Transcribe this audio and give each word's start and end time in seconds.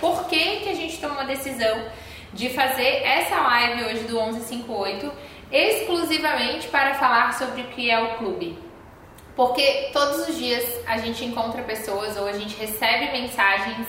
por 0.00 0.26
que, 0.26 0.60
que 0.60 0.68
a 0.68 0.74
gente 0.74 0.98
tomou 0.98 1.18
a 1.18 1.24
decisão 1.24 1.86
de 2.32 2.50
fazer 2.50 3.02
essa 3.04 3.36
live 3.36 3.84
hoje 3.84 4.04
do 4.04 4.14
1158 4.14 5.10
exclusivamente 5.50 6.68
para 6.68 6.94
falar 6.94 7.32
sobre 7.34 7.62
o 7.62 7.68
que 7.68 7.90
é 7.90 8.00
o 8.00 8.18
clube. 8.18 8.58
Porque 9.34 9.90
todos 9.92 10.28
os 10.28 10.36
dias 10.36 10.64
a 10.86 10.98
gente 10.98 11.24
encontra 11.24 11.62
pessoas 11.62 12.16
ou 12.16 12.26
a 12.26 12.32
gente 12.32 12.56
recebe 12.56 13.12
mensagens 13.12 13.86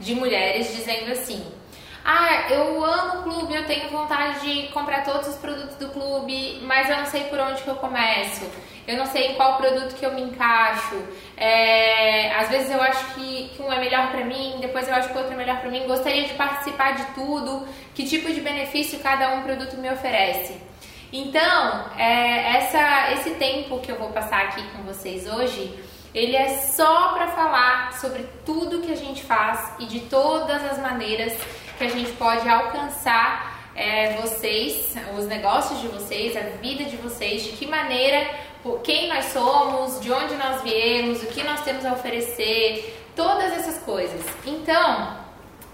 de 0.00 0.14
mulheres 0.14 0.74
dizendo 0.74 1.12
assim: 1.12 1.44
ah, 2.10 2.50
eu 2.50 2.82
amo 2.82 3.20
o 3.20 3.22
clube, 3.22 3.54
eu 3.54 3.66
tenho 3.66 3.90
vontade 3.90 4.40
de 4.40 4.68
comprar 4.68 5.04
todos 5.04 5.28
os 5.28 5.36
produtos 5.36 5.76
do 5.76 5.90
clube, 5.90 6.58
mas 6.62 6.88
eu 6.88 6.96
não 6.96 7.04
sei 7.04 7.24
por 7.24 7.38
onde 7.38 7.60
que 7.60 7.68
eu 7.68 7.74
começo, 7.74 8.50
eu 8.86 8.96
não 8.96 9.04
sei 9.04 9.32
em 9.32 9.34
qual 9.34 9.58
produto 9.58 9.94
que 9.94 10.06
eu 10.06 10.14
me 10.14 10.22
encaixo. 10.22 10.96
É, 11.36 12.32
às 12.34 12.48
vezes 12.48 12.70
eu 12.70 12.80
acho 12.80 13.12
que, 13.12 13.50
que 13.50 13.60
um 13.60 13.70
é 13.70 13.78
melhor 13.78 14.10
para 14.10 14.24
mim, 14.24 14.56
depois 14.58 14.88
eu 14.88 14.94
acho 14.94 15.10
que 15.10 15.18
outro 15.18 15.34
é 15.34 15.36
melhor 15.36 15.60
para 15.60 15.68
mim. 15.68 15.86
Gostaria 15.86 16.24
de 16.24 16.32
participar 16.32 16.92
de 16.92 17.04
tudo, 17.12 17.68
que 17.94 18.08
tipo 18.08 18.32
de 18.32 18.40
benefício 18.40 19.00
cada 19.00 19.34
um 19.34 19.42
produto 19.42 19.76
me 19.76 19.92
oferece. 19.92 20.56
Então, 21.12 21.90
é, 21.98 22.56
essa, 22.56 23.12
esse 23.12 23.32
tempo 23.32 23.80
que 23.80 23.92
eu 23.92 23.96
vou 23.96 24.08
passar 24.12 24.44
aqui 24.44 24.62
com 24.70 24.82
vocês 24.82 25.26
hoje, 25.26 25.78
ele 26.14 26.34
é 26.34 26.48
só 26.48 27.12
para 27.12 27.28
falar 27.28 27.92
sobre 28.00 28.26
tudo 28.46 28.80
que 28.80 28.90
a 28.90 28.96
gente 28.96 29.22
faz 29.24 29.74
e 29.78 29.84
de 29.84 30.00
todas 30.00 30.64
as 30.64 30.78
maneiras 30.78 31.36
que 31.78 31.84
a 31.84 31.88
gente 31.88 32.10
pode 32.12 32.46
alcançar 32.48 33.70
é, 33.74 34.16
vocês, 34.20 34.94
os 35.16 35.26
negócios 35.26 35.80
de 35.80 35.86
vocês, 35.86 36.36
a 36.36 36.40
vida 36.60 36.84
de 36.84 36.96
vocês, 36.96 37.44
de 37.44 37.50
que 37.52 37.66
maneira, 37.66 38.28
quem 38.82 39.08
nós 39.08 39.26
somos, 39.26 40.00
de 40.00 40.10
onde 40.12 40.34
nós 40.34 40.62
viemos, 40.62 41.22
o 41.22 41.26
que 41.26 41.44
nós 41.44 41.60
temos 41.60 41.86
a 41.86 41.92
oferecer, 41.92 43.06
todas 43.14 43.52
essas 43.52 43.78
coisas. 43.84 44.20
Então, 44.44 45.16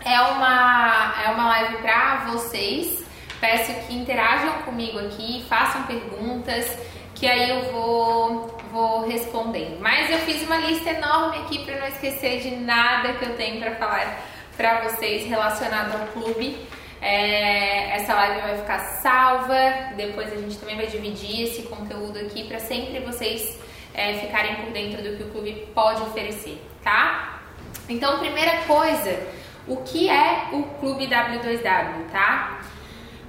é 0.05 0.21
uma, 0.21 1.15
é 1.25 1.31
uma 1.31 1.49
live 1.49 1.79
para 1.79 2.27
vocês. 2.27 3.03
Peço 3.41 3.73
que 3.87 3.95
interajam 3.95 4.53
comigo 4.63 4.99
aqui, 4.99 5.45
façam 5.49 5.83
perguntas, 5.85 6.79
que 7.15 7.27
aí 7.27 7.51
eu 7.51 7.73
vou, 7.73 8.59
vou 8.71 9.07
respondendo. 9.07 9.81
Mas 9.81 10.11
eu 10.11 10.19
fiz 10.19 10.43
uma 10.43 10.59
lista 10.59 10.91
enorme 10.91 11.39
aqui 11.39 11.65
para 11.65 11.81
não 11.81 11.87
esquecer 11.87 12.41
de 12.41 12.51
nada 12.57 13.15
que 13.15 13.25
eu 13.25 13.37
tenho 13.37 13.61
para 13.61 13.77
falar 13.77 14.35
para 14.57 14.83
vocês 14.83 15.27
relacionado 15.27 16.01
ao 16.01 16.07
clube. 16.09 16.57
É, 17.01 17.97
essa 17.97 18.15
live 18.15 18.41
vai 18.41 18.57
ficar 18.59 18.79
salva, 19.03 19.95
depois 19.97 20.33
a 20.33 20.37
gente 20.37 20.57
também 20.57 20.77
vai 20.77 20.87
dividir 20.87 21.43
esse 21.43 21.63
conteúdo 21.65 22.19
aqui 22.19 22.45
para 22.45 22.59
sempre 22.59 23.01
vocês 23.01 23.59
é, 23.93 24.15
ficarem 24.15 24.57
por 24.57 24.73
dentro 24.73 25.03
do 25.03 25.17
que 25.17 25.23
o 25.23 25.31
clube 25.31 25.69
pode 25.75 26.01
oferecer, 26.03 26.61
tá? 26.83 27.43
Então, 27.89 28.19
primeira 28.19 28.63
coisa, 28.67 29.21
o 29.69 29.77
que 29.79 30.09
é 30.09 30.49
o 30.53 30.63
Clube 30.81 31.07
W2W, 31.07 32.11
tá? 32.11 32.63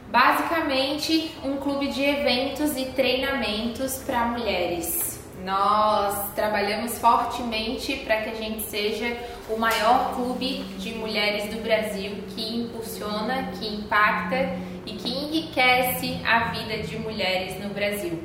Basicamente, 0.09 1.35
um 1.43 1.57
clube 1.57 1.87
de 1.87 2.01
eventos 2.01 2.77
e 2.77 2.85
treinamentos 2.85 3.97
para 4.05 4.25
mulheres. 4.25 5.14
Nós 5.45 6.33
trabalhamos 6.33 6.97
fortemente 6.97 7.97
para 7.97 8.21
que 8.21 8.29
a 8.31 8.33
gente 8.33 8.63
seja 8.63 9.15
o 9.47 9.59
maior 9.59 10.15
clube 10.15 10.63
de 10.79 10.95
mulheres 10.95 11.53
do 11.53 11.61
Brasil 11.61 12.15
que 12.29 12.57
impulsiona, 12.61 13.51
que 13.51 13.67
impacta 13.67 14.57
e 14.87 14.93
que 14.93 15.07
enriquece 15.07 16.19
a 16.25 16.45
vida 16.45 16.81
de 16.81 16.97
mulheres 16.97 17.63
no 17.63 17.69
Brasil. 17.69 18.23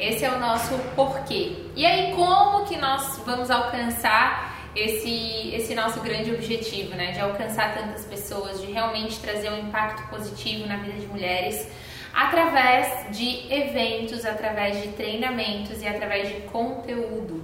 Esse 0.00 0.24
é 0.24 0.30
o 0.30 0.40
nosso 0.40 0.72
porquê. 0.96 1.66
E 1.76 1.84
aí, 1.84 2.14
como 2.14 2.64
que 2.64 2.78
nós 2.78 3.20
vamos 3.26 3.50
alcançar 3.50 4.70
esse, 4.74 5.54
esse 5.54 5.74
nosso 5.74 6.00
grande 6.00 6.30
objetivo, 6.32 6.94
né? 6.94 7.12
De 7.12 7.20
alcançar 7.20 7.74
tantas 7.74 8.06
pessoas, 8.06 8.62
de 8.62 8.72
realmente 8.72 9.20
trazer 9.20 9.50
um 9.50 9.58
impacto 9.58 10.08
positivo 10.08 10.66
na 10.66 10.78
vida 10.78 10.98
de 10.98 11.06
mulheres? 11.06 11.68
Através 12.12 13.16
de 13.16 13.52
eventos, 13.52 14.24
através 14.24 14.82
de 14.82 14.88
treinamentos 14.88 15.80
e 15.82 15.88
através 15.88 16.28
de 16.28 16.40
conteúdo. 16.42 17.42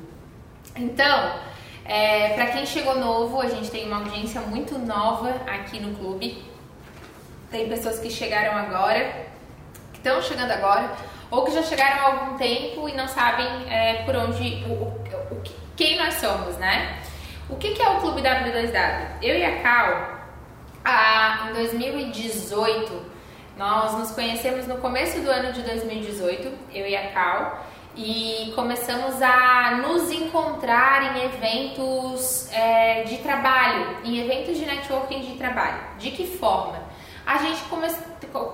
Então, 0.76 1.34
é, 1.84 2.34
para 2.34 2.46
quem 2.46 2.66
chegou 2.66 2.98
novo, 2.98 3.40
a 3.40 3.48
gente 3.48 3.70
tem 3.70 3.86
uma 3.86 3.98
audiência 3.98 4.40
muito 4.42 4.78
nova 4.78 5.30
aqui 5.46 5.80
no 5.80 5.96
clube. 5.96 6.44
Tem 7.50 7.68
pessoas 7.68 7.98
que 7.98 8.10
chegaram 8.10 8.56
agora, 8.56 9.26
que 9.92 9.98
estão 9.98 10.20
chegando 10.20 10.50
agora, 10.50 10.92
ou 11.30 11.44
que 11.44 11.52
já 11.52 11.62
chegaram 11.62 12.00
há 12.00 12.04
algum 12.06 12.36
tempo 12.36 12.88
e 12.88 12.94
não 12.94 13.08
sabem 13.08 13.46
é, 13.70 14.02
por 14.04 14.14
onde, 14.16 14.64
o, 14.66 14.72
o, 14.72 15.34
o, 15.34 15.42
quem 15.76 15.96
nós 15.96 16.14
somos, 16.14 16.56
né? 16.58 16.98
O 17.48 17.56
que, 17.56 17.72
que 17.72 17.80
é 17.80 17.88
o 17.88 18.00
Clube 18.00 18.20
W2W? 18.20 19.22
Eu 19.22 19.36
e 19.38 19.44
a 19.44 19.62
Cal, 19.62 20.18
a, 20.84 21.48
em 21.48 21.54
2018, 21.54 23.02
nós 23.58 23.98
nos 23.98 24.12
conhecemos 24.12 24.68
no 24.68 24.76
começo 24.76 25.20
do 25.20 25.28
ano 25.28 25.52
de 25.52 25.62
2018, 25.62 26.48
eu 26.72 26.86
e 26.86 26.96
a 26.96 27.08
Cal, 27.08 27.66
e 27.96 28.52
começamos 28.54 29.20
a 29.20 29.82
nos 29.82 30.12
encontrar 30.12 31.16
em 31.16 31.24
eventos 31.24 32.48
é, 32.52 33.02
de 33.02 33.18
trabalho, 33.18 33.96
em 34.04 34.20
eventos 34.20 34.56
de 34.56 34.64
networking 34.64 35.22
de 35.22 35.32
trabalho. 35.32 35.80
De 35.98 36.12
que 36.12 36.24
forma? 36.24 36.78
A 37.26 37.38
gente 37.38 37.60
come 37.64 37.88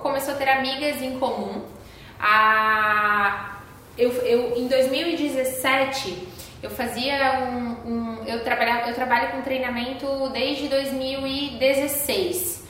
começou 0.01 0.33
a 0.33 0.37
ter 0.37 0.49
amigas 0.49 0.99
em 0.99 1.19
comum. 1.19 1.61
A, 2.19 3.59
eu, 3.95 4.11
eu, 4.23 4.57
em 4.57 4.67
2017 4.67 6.29
eu 6.63 6.71
fazia 6.71 7.41
um, 7.41 7.75
um 7.87 8.23
eu, 8.25 8.43
trabalhava, 8.43 8.89
eu 8.89 8.95
trabalho 8.95 9.29
com 9.29 9.41
treinamento 9.43 10.29
desde 10.29 10.67
2016 10.67 12.64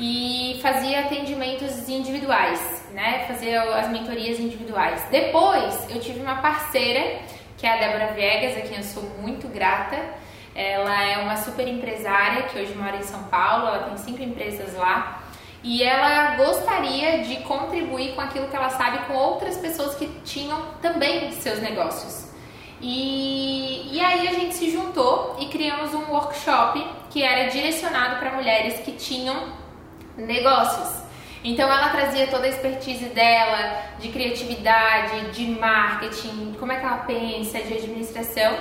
e 0.00 0.58
fazia 0.62 1.00
atendimentos 1.00 1.86
individuais, 1.86 2.58
né? 2.92 3.26
Fazia 3.28 3.62
as 3.74 3.90
mentorias 3.90 4.40
individuais. 4.40 5.04
Depois 5.10 5.90
eu 5.90 6.00
tive 6.00 6.20
uma 6.20 6.36
parceira, 6.36 7.18
que 7.58 7.66
é 7.66 7.74
a 7.74 7.76
Débora 7.76 8.14
Viegas, 8.14 8.56
a 8.56 8.62
quem 8.62 8.78
eu 8.78 8.82
sou 8.82 9.02
muito 9.20 9.46
grata. 9.48 10.02
Ela 10.54 11.04
é 11.04 11.18
uma 11.18 11.36
super 11.36 11.68
empresária 11.68 12.44
que 12.44 12.58
hoje 12.58 12.74
mora 12.74 12.96
em 12.96 13.02
São 13.02 13.24
Paulo, 13.24 13.66
ela 13.66 13.80
tem 13.80 13.98
cinco 13.98 14.22
empresas 14.22 14.74
lá. 14.74 15.22
E 15.62 15.82
ela 15.82 16.34
gostaria 16.36 17.22
de 17.22 17.36
contribuir 17.42 18.14
com 18.14 18.22
aquilo 18.22 18.48
que 18.48 18.56
ela 18.56 18.70
sabe 18.70 19.06
com 19.06 19.12
outras 19.12 19.58
pessoas 19.58 19.94
que 19.96 20.06
tinham 20.24 20.62
também 20.80 21.30
seus 21.32 21.60
negócios. 21.60 22.30
E, 22.80 23.90
e 23.92 24.00
aí 24.00 24.26
a 24.26 24.32
gente 24.32 24.54
se 24.54 24.70
juntou 24.70 25.36
e 25.38 25.46
criamos 25.48 25.92
um 25.92 26.10
workshop 26.10 26.82
que 27.10 27.22
era 27.22 27.50
direcionado 27.50 28.18
para 28.18 28.32
mulheres 28.32 28.80
que 28.80 28.92
tinham 28.92 29.59
negócios. 30.16 31.00
Então 31.42 31.72
ela 31.72 31.88
trazia 31.88 32.26
toda 32.26 32.44
a 32.44 32.48
expertise 32.48 33.06
dela 33.06 33.82
de 33.98 34.08
criatividade, 34.08 35.30
de 35.30 35.46
marketing, 35.46 36.54
como 36.58 36.72
é 36.72 36.76
que 36.78 36.84
ela 36.84 36.98
pensa, 36.98 37.60
de 37.60 37.74
administração. 37.74 38.58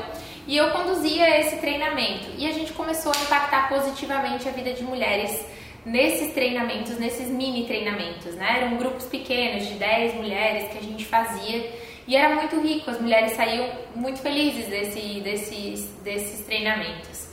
E 0.48 0.56
eu 0.58 0.72
conduzia 0.72 1.40
esse 1.40 1.58
treinamento. 1.58 2.28
E 2.38 2.48
a 2.48 2.52
gente 2.54 2.74
começou 2.74 3.12
a 3.14 3.22
impactar 3.22 3.70
positivamente 3.70 4.48
a 4.48 4.52
vida 4.52 4.74
de 4.74 4.84
mulheres 4.84 5.46
nesses 5.86 6.34
treinamentos, 6.34 6.98
nesses 6.98 7.28
mini 7.28 7.66
treinamentos, 7.66 8.36
né? 8.36 8.62
Eram 8.62 8.78
grupos 8.78 9.06
pequenos 9.06 9.68
de 9.68 9.76
10 9.76 10.16
mulheres 10.16 10.72
que 10.72 10.78
a 10.78 10.82
gente 10.82 11.06
fazia 11.06 11.70
e 12.10 12.16
era 12.16 12.34
muito 12.34 12.60
rico, 12.60 12.90
as 12.90 13.00
mulheres 13.00 13.34
saíam 13.34 13.70
muito 13.96 14.20
felizes 14.20 14.66
desse, 14.66 15.22
desses, 15.22 15.86
desses 16.04 16.44
treinamentos. 16.44 17.29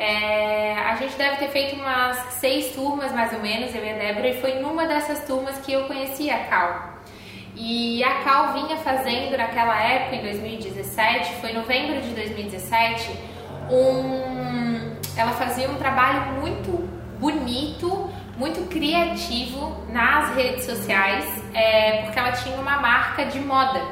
É, 0.00 0.74
a 0.78 0.94
gente 0.94 1.16
deve 1.16 1.38
ter 1.38 1.48
feito 1.48 1.74
umas 1.74 2.16
seis 2.34 2.72
turmas, 2.72 3.10
mais 3.10 3.32
ou 3.32 3.40
menos, 3.40 3.74
eu 3.74 3.84
e 3.84 3.90
a 3.90 3.94
Débora, 3.94 4.28
e 4.28 4.40
foi 4.40 4.60
numa 4.60 4.86
dessas 4.86 5.26
turmas 5.26 5.58
que 5.58 5.72
eu 5.72 5.88
conheci 5.88 6.30
a 6.30 6.44
Cal. 6.44 6.92
E 7.56 8.04
a 8.04 8.22
Cal 8.22 8.52
vinha 8.52 8.76
fazendo 8.76 9.36
naquela 9.36 9.76
época, 9.82 10.14
em 10.14 10.22
2017, 10.22 11.40
foi 11.40 11.52
novembro 11.52 12.00
de 12.00 12.10
2017, 12.10 13.10
um, 13.68 14.96
ela 15.16 15.32
fazia 15.32 15.68
um 15.68 15.74
trabalho 15.74 16.40
muito 16.40 16.88
bonito, 17.18 18.08
muito 18.36 18.68
criativo 18.68 19.84
nas 19.90 20.32
redes 20.36 20.64
sociais, 20.64 21.24
é, 21.52 22.02
porque 22.02 22.16
ela 22.20 22.30
tinha 22.30 22.54
uma 22.54 22.78
marca 22.78 23.24
de 23.24 23.40
moda. 23.40 23.82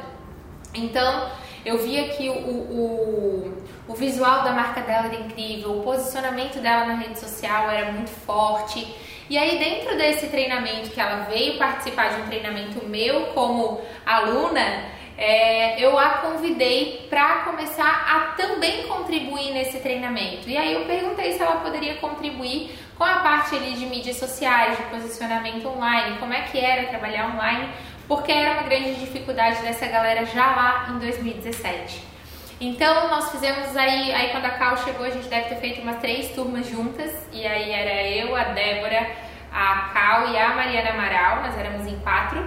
Então, 0.73 1.29
eu 1.65 1.79
via 1.79 2.07
que 2.15 2.29
o, 2.29 2.33
o, 2.33 3.56
o 3.87 3.93
visual 3.93 4.43
da 4.43 4.51
marca 4.51 4.81
dela 4.81 5.07
era 5.07 5.15
incrível, 5.15 5.79
o 5.79 5.83
posicionamento 5.83 6.59
dela 6.59 6.85
na 6.85 6.95
rede 6.95 7.19
social 7.19 7.69
era 7.69 7.91
muito 7.91 8.09
forte. 8.09 8.85
E 9.29 9.37
aí, 9.37 9.57
dentro 9.57 9.97
desse 9.97 10.27
treinamento, 10.27 10.89
que 10.89 10.99
ela 10.99 11.25
veio 11.25 11.57
participar 11.57 12.09
de 12.09 12.21
um 12.21 12.25
treinamento 12.27 12.85
meu 12.85 13.27
como 13.27 13.81
aluna, 14.05 14.85
é, 15.17 15.83
eu 15.83 15.97
a 15.97 16.09
convidei 16.19 17.07
para 17.09 17.39
começar 17.39 18.05
a 18.07 18.35
também 18.35 18.87
contribuir 18.87 19.51
nesse 19.51 19.79
treinamento. 19.79 20.49
E 20.49 20.57
aí 20.57 20.73
eu 20.73 20.85
perguntei 20.85 21.33
se 21.33 21.41
ela 21.41 21.57
poderia 21.57 21.95
contribuir 21.95 22.77
com 22.97 23.03
a 23.03 23.17
parte 23.17 23.55
ali 23.55 23.73
de 23.73 23.85
mídias 23.85 24.17
sociais, 24.17 24.77
de 24.77 24.83
posicionamento 24.83 25.67
online, 25.67 26.17
como 26.19 26.33
é 26.33 26.41
que 26.43 26.59
era 26.59 26.87
trabalhar 26.87 27.33
online 27.33 27.69
porque 28.07 28.31
era 28.31 28.53
uma 28.53 28.63
grande 28.63 28.95
dificuldade 28.95 29.61
dessa 29.61 29.85
galera 29.87 30.25
já 30.25 30.55
lá 30.55 30.87
em 30.91 30.99
2017. 30.99 32.16
Então 32.59 33.07
nós 33.09 33.31
fizemos 33.31 33.77
aí, 33.77 34.11
aí 34.11 34.29
quando 34.31 34.45
a 34.45 34.51
Cal 34.51 34.77
chegou, 34.77 35.05
a 35.05 35.11
gente 35.11 35.27
deve 35.27 35.49
ter 35.49 35.57
feito 35.57 35.81
umas 35.81 35.97
três 35.97 36.33
turmas 36.33 36.67
juntas, 36.67 37.11
e 37.31 37.45
aí 37.45 37.71
era 37.71 38.41
a 38.41 38.43
Débora, 38.45 39.11
a 39.51 39.89
Cal 39.93 40.29
e 40.29 40.37
a 40.37 40.55
Mariana 40.55 40.89
Amaral, 40.89 41.43
nós 41.43 41.57
éramos 41.57 41.85
em 41.85 41.99
quatro. 41.99 42.43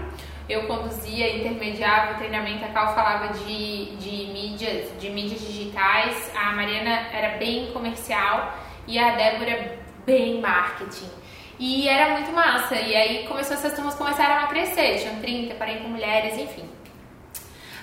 Eu 0.48 0.66
conduzia, 0.66 1.36
intermediava 1.36 2.14
o 2.14 2.16
treinamento, 2.16 2.64
a 2.64 2.68
Cal 2.68 2.92
falava 2.92 3.32
de, 3.34 3.94
de 3.96 4.32
mídias, 4.32 4.90
de 5.00 5.10
mídias 5.10 5.40
digitais, 5.42 6.32
a 6.34 6.52
Mariana 6.54 7.06
era 7.12 7.38
bem 7.38 7.70
comercial 7.72 8.52
e 8.88 8.98
a 8.98 9.12
Débora 9.12 9.78
bem 10.04 10.40
marketing. 10.40 11.08
E 11.56 11.88
era 11.88 12.14
muito 12.14 12.32
massa. 12.32 12.74
E 12.74 12.96
aí 12.96 13.26
começou, 13.28 13.54
essas 13.54 13.74
turmas 13.74 13.94
começaram 13.94 14.44
a 14.44 14.48
crescer, 14.48 14.98
tinham 14.98 15.20
30, 15.20 15.54
40 15.54 15.88
mulheres, 15.88 16.38
enfim. 16.38 16.69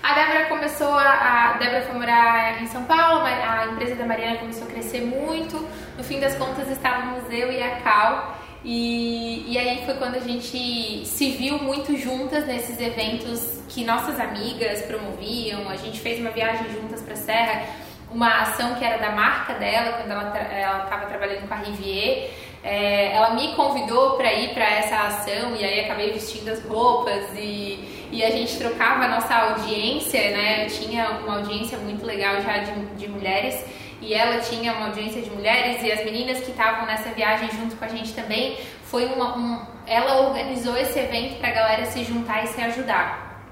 A 0.03 0.13
Débora 0.13 0.45
começou 0.45 0.91
a, 0.91 1.53
a 1.53 1.57
Débora 1.57 1.81
foi 1.81 1.95
morar 1.95 2.61
em 2.61 2.67
São 2.67 2.83
Paulo, 2.85 3.25
a 3.25 3.67
empresa 3.71 3.95
da 3.95 4.05
Mariana 4.05 4.37
começou 4.37 4.67
a 4.67 4.71
crescer 4.71 5.01
muito. 5.01 5.57
No 5.97 6.03
fim 6.03 6.19
das 6.19 6.35
contas 6.35 6.69
estávamos 6.69 7.23
eu 7.31 7.51
e 7.51 7.61
a 7.61 7.81
Cal. 7.81 8.37
E, 8.63 9.45
e 9.47 9.57
aí 9.57 9.85
foi 9.85 9.95
quando 9.95 10.15
a 10.15 10.19
gente 10.19 11.05
se 11.05 11.31
viu 11.31 11.57
muito 11.59 11.95
juntas 11.95 12.45
nesses 12.45 12.79
eventos 12.79 13.61
que 13.69 13.83
nossas 13.83 14.19
amigas 14.19 14.81
promoviam. 14.83 15.69
A 15.69 15.75
gente 15.75 15.99
fez 15.99 16.19
uma 16.19 16.31
viagem 16.31 16.69
juntas 16.71 17.01
para 17.01 17.13
a 17.13 17.17
Serra, 17.17 17.65
uma 18.11 18.41
ação 18.41 18.75
que 18.75 18.83
era 18.83 18.97
da 18.97 19.11
marca 19.11 19.53
dela, 19.53 19.97
quando 19.97 20.11
ela 20.11 20.83
estava 20.83 21.05
trabalhando 21.05 21.47
com 21.47 21.53
a 21.53 21.57
Rivier. 21.57 22.31
É, 22.63 23.13
ela 23.13 23.33
me 23.35 23.53
convidou 23.55 24.17
para 24.17 24.33
ir 24.33 24.53
para 24.53 24.65
essa 24.65 24.95
ação 25.01 25.55
e 25.55 25.63
aí 25.63 25.81
acabei 25.81 26.11
vestindo 26.11 26.49
as 26.49 26.61
roupas 26.65 27.23
e, 27.35 27.96
e 28.11 28.23
a 28.23 28.31
gente 28.31 28.57
trocava 28.57 29.05
a 29.05 29.07
nossa 29.07 29.35
audiência, 29.35 30.31
né? 30.31 30.65
Eu 30.65 30.69
tinha 30.69 31.09
uma 31.25 31.37
audiência 31.37 31.77
muito 31.77 32.05
legal 32.05 32.41
já 32.41 32.59
de, 32.59 32.85
de 32.95 33.07
mulheres 33.07 33.63
e 34.01 34.13
ela 34.13 34.39
tinha 34.39 34.73
uma 34.73 34.87
audiência 34.87 35.21
de 35.21 35.29
mulheres 35.29 35.81
e 35.83 35.91
as 35.91 36.03
meninas 36.05 36.39
que 36.39 36.51
estavam 36.51 36.85
nessa 36.85 37.09
viagem 37.09 37.49
junto 37.51 37.75
com 37.75 37.85
a 37.85 37.87
gente 37.87 38.13
também 38.13 38.57
foi 38.83 39.05
uma, 39.05 39.37
um, 39.37 39.65
ela 39.85 40.21
organizou 40.27 40.77
esse 40.77 40.97
evento 40.97 41.39
para 41.39 41.49
a 41.49 41.51
galera 41.51 41.85
se 41.85 42.03
juntar 42.03 42.43
e 42.43 42.47
se 42.47 42.61
ajudar. 42.61 43.43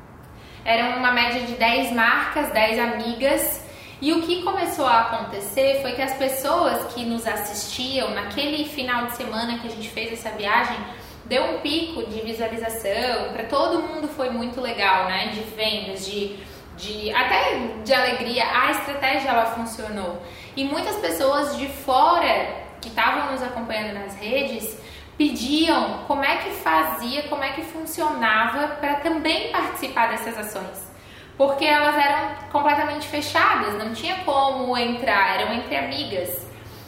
Era 0.63 0.97
uma 0.97 1.11
média 1.11 1.41
de 1.41 1.53
10 1.53 1.91
marcas, 1.91 2.51
10 2.51 2.79
amigas 2.79 3.65
e 4.01 4.13
o 4.13 4.21
que 4.21 4.43
começou 4.43 4.85
a 4.85 5.01
acontecer 5.01 5.81
foi 5.81 5.93
que 5.93 6.01
as 6.01 6.13
pessoas 6.13 6.93
que 6.93 7.05
nos 7.05 7.25
assistiam 7.25 8.11
naquele 8.11 8.65
final 8.65 9.07
de 9.07 9.15
semana 9.15 9.59
que 9.59 9.67
a 9.67 9.71
gente 9.71 9.89
fez 9.89 10.13
essa 10.13 10.29
viagem 10.31 10.77
deu 11.25 11.43
um 11.43 11.59
pico 11.59 12.05
de 12.09 12.21
visualização, 12.21 13.33
para 13.33 13.45
todo 13.45 13.81
mundo 13.81 14.07
foi 14.07 14.29
muito 14.29 14.61
legal, 14.61 15.05
né? 15.05 15.27
De 15.27 15.41
vendas, 15.41 16.05
de, 16.05 16.37
de 16.77 17.11
até 17.13 17.59
de 17.83 17.93
alegria. 17.93 18.43
A 18.45 18.71
estratégia 18.71 19.29
ela 19.29 19.45
funcionou. 19.47 20.21
E 20.55 20.63
muitas 20.63 20.95
pessoas 20.97 21.57
de 21.57 21.67
fora 21.67 22.65
que 22.81 22.89
estavam 22.89 23.31
nos 23.31 23.41
acompanhando 23.41 23.95
nas 23.95 24.15
redes 24.15 24.77
pediam 25.17 26.03
como 26.07 26.23
é 26.23 26.37
que 26.37 26.51
fazia, 26.51 27.23
como 27.23 27.43
é 27.43 27.53
que 27.53 27.61
funcionava 27.63 28.75
para 28.75 28.95
também 28.95 29.51
participar 29.51 30.09
dessas 30.09 30.37
ações 30.37 30.95
porque 31.37 31.65
elas 31.65 31.95
eram 31.95 32.35
completamente 32.51 33.07
fechadas, 33.07 33.73
não 33.77 33.93
tinha 33.93 34.15
como 34.23 34.77
entrar, 34.77 35.41
eram 35.41 35.53
entre 35.53 35.75
amigas. 35.75 36.44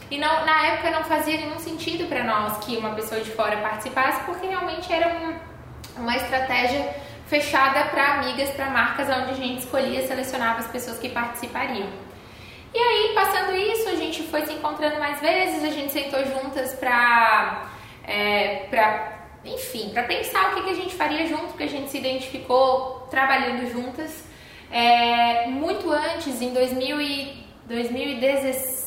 E 0.10 0.18
não, 0.18 0.46
na 0.46 0.68
época 0.68 0.92
não 0.92 1.04
fazia 1.04 1.38
nenhum 1.38 1.60
sentido 1.60 2.08
para 2.08 2.24
nós 2.24 2.64
que 2.66 2.78
uma 2.78 2.92
pessoa 2.92 3.20
de 3.20 3.30
fora 3.32 3.58
participasse, 3.58 4.24
porque 4.24 4.48
realmente 4.48 4.92
era 4.92 5.08
um, 5.10 6.02
uma 6.02 6.16
estratégia 6.16 6.96
fechada 7.28 7.90
para 7.90 8.14
amigas, 8.14 8.50
para 8.52 8.70
marcas, 8.70 9.08
onde 9.10 9.32
a 9.32 9.34
gente 9.34 9.60
escolhia, 9.60 10.08
selecionava 10.08 10.60
as 10.60 10.68
pessoas 10.68 10.98
que 10.98 11.10
participariam. 11.10 11.90
E 12.74 12.80
aí, 12.80 13.12
passando 13.14 13.56
isso, 13.56 13.90
a 13.90 13.96
gente 13.96 14.24
foi 14.24 14.46
se 14.46 14.54
encontrando 14.54 15.00
mais 15.00 15.20
vezes, 15.20 15.64
a 15.64 15.70
gente 15.70 15.92
sentou 15.92 16.24
juntas 16.26 16.74
para, 16.74 17.70
é, 18.06 18.68
pra, 18.70 19.20
enfim, 19.44 19.90
para 19.90 20.04
pensar 20.04 20.52
o 20.52 20.56
que, 20.56 20.64
que 20.64 20.70
a 20.70 20.76
gente 20.76 20.96
faria 20.96 21.28
junto, 21.28 21.48
porque 21.48 21.64
a 21.64 21.70
gente 21.70 21.90
se 21.90 21.98
identificou 21.98 23.08
trabalhando 23.10 23.70
juntas. 23.72 24.24
É, 24.72 25.48
muito 25.48 25.90
antes, 25.90 26.42
em 26.42 26.54
2000 26.54 27.02
e 27.02 27.46
2016, 27.68 28.87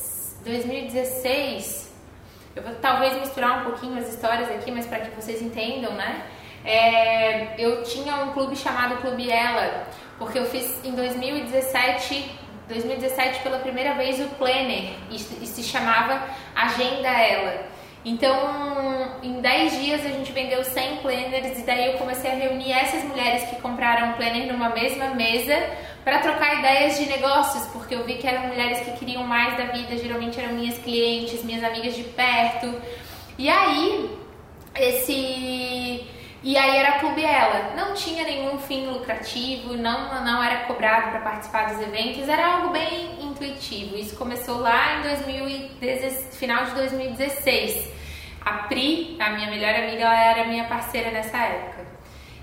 eu 2.55 2.63
vou 2.63 2.75
talvez 2.81 3.17
misturar 3.19 3.61
um 3.61 3.63
pouquinho 3.63 3.97
as 3.97 4.09
histórias 4.09 4.49
aqui, 4.49 4.71
mas 4.71 4.85
para 4.85 4.99
que 4.99 5.15
vocês 5.15 5.41
entendam, 5.41 5.93
né? 5.93 6.23
É, 6.65 7.55
eu 7.57 7.83
tinha 7.83 8.15
um 8.17 8.33
clube 8.33 8.55
chamado 8.55 8.97
Clube 8.97 9.29
Ela, 9.29 9.87
porque 10.19 10.37
eu 10.37 10.45
fiz 10.45 10.83
em 10.83 10.91
2017, 10.91 12.29
2017 12.67 13.39
pela 13.41 13.59
primeira 13.59 13.93
vez 13.95 14.19
o 14.19 14.27
Planner 14.35 14.93
e, 15.09 15.15
e 15.15 15.47
se 15.47 15.63
chamava 15.63 16.21
Agenda 16.55 17.07
Ela. 17.07 17.71
Então, 18.03 19.19
em 19.21 19.41
10 19.41 19.79
dias 19.79 20.05
a 20.05 20.09
gente 20.09 20.31
vendeu 20.31 20.63
100 20.63 20.97
planners 20.97 21.59
e 21.59 21.61
daí 21.63 21.93
eu 21.93 21.97
comecei 21.99 22.31
a 22.31 22.35
reunir 22.35 22.71
essas 22.71 23.03
mulheres 23.03 23.47
que 23.47 23.61
compraram 23.61 24.09
um 24.09 24.13
planner 24.13 24.51
numa 24.51 24.69
mesma 24.69 25.13
mesa 25.13 25.55
para 26.03 26.19
trocar 26.19 26.59
ideias 26.59 26.97
de 26.97 27.05
negócios, 27.05 27.65
porque 27.67 27.95
eu 27.95 28.03
vi 28.03 28.15
que 28.15 28.27
eram 28.27 28.47
mulheres 28.47 28.79
que 28.79 28.91
queriam 28.97 29.23
mais 29.23 29.55
da 29.57 29.65
vida, 29.65 29.97
geralmente 29.97 30.39
eram 30.39 30.53
minhas 30.53 30.77
clientes, 30.79 31.43
minhas 31.43 31.63
amigas 31.63 31.95
de 31.95 32.03
perto. 32.03 32.81
E 33.37 33.49
aí, 33.49 34.09
esse 34.75 36.07
e 36.43 36.57
aí 36.57 36.77
era 36.77 36.93
Clube 36.99 37.23
Ela. 37.23 37.75
Não 37.75 37.93
tinha 37.93 38.23
nenhum 38.23 38.57
fim 38.57 38.87
lucrativo, 38.87 39.75
não, 39.75 40.23
não 40.25 40.43
era 40.43 40.65
cobrado 40.65 41.11
para 41.11 41.19
participar 41.19 41.71
dos 41.71 41.81
eventos, 41.81 42.27
era 42.27 42.55
algo 42.55 42.69
bem 42.69 43.23
intuitivo. 43.23 43.95
Isso 43.95 44.15
começou 44.15 44.59
lá 44.59 44.97
em 44.97 45.01
2016, 45.03 46.37
final 46.37 46.65
de 46.65 46.71
2016. 46.71 47.91
A 48.43 48.63
Pri, 48.63 49.17
a 49.19 49.29
minha 49.29 49.51
melhor 49.51 49.75
amiga, 49.75 50.03
ela 50.03 50.19
era 50.19 50.47
minha 50.47 50.63
parceira 50.63 51.11
nessa 51.11 51.37
época. 51.37 51.90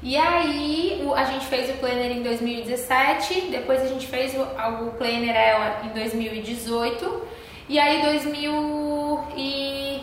E 0.02 0.16
aí 0.16 1.02
a 1.16 1.24
gente 1.24 1.46
fez 1.46 1.70
o 1.70 1.74
planner 1.74 2.12
em 2.12 2.22
2017, 2.22 3.48
depois 3.50 3.82
a 3.82 3.86
gente 3.86 4.06
fez 4.06 4.32
o, 4.34 4.42
o 4.42 4.90
planner 4.92 5.34
ela 5.34 5.82
em 5.84 5.88
2018 5.88 7.22
e 7.68 7.78
aí 7.78 8.02
2000 8.02 9.24
e 9.36 10.00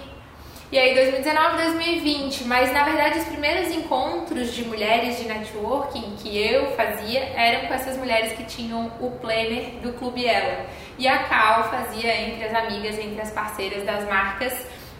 e 0.71 0.80
aí 0.80 0.94
2019, 0.95 1.63
2020, 1.63 2.44
mas 2.45 2.74
na 2.74 2.83
verdade 2.83 3.19
os 3.19 3.25
primeiros 3.25 3.74
encontros 3.74 4.53
de 4.53 4.65
mulheres 4.65 5.18
de 5.18 5.25
networking 5.25 6.15
que 6.18 6.38
eu 6.38 6.71
fazia 6.71 7.19
eram 7.36 7.68
com 7.68 7.74
essas 7.74 7.95
mulheres 7.95 8.33
que 8.33 8.44
tinham 8.44 8.92
o 9.00 9.12
planner 9.12 9.75
do 9.81 9.94
Clube 9.94 10.25
Ela. 10.25 10.65
E 10.97 11.07
a 11.07 11.19
Cal 11.19 11.69
fazia 11.69 12.13
entre 12.19 12.45
as 12.45 12.53
amigas, 12.53 12.97
entre 12.97 13.21
as 13.21 13.31
parceiras 13.31 13.86
das 13.86 14.06
marcas 14.09 14.53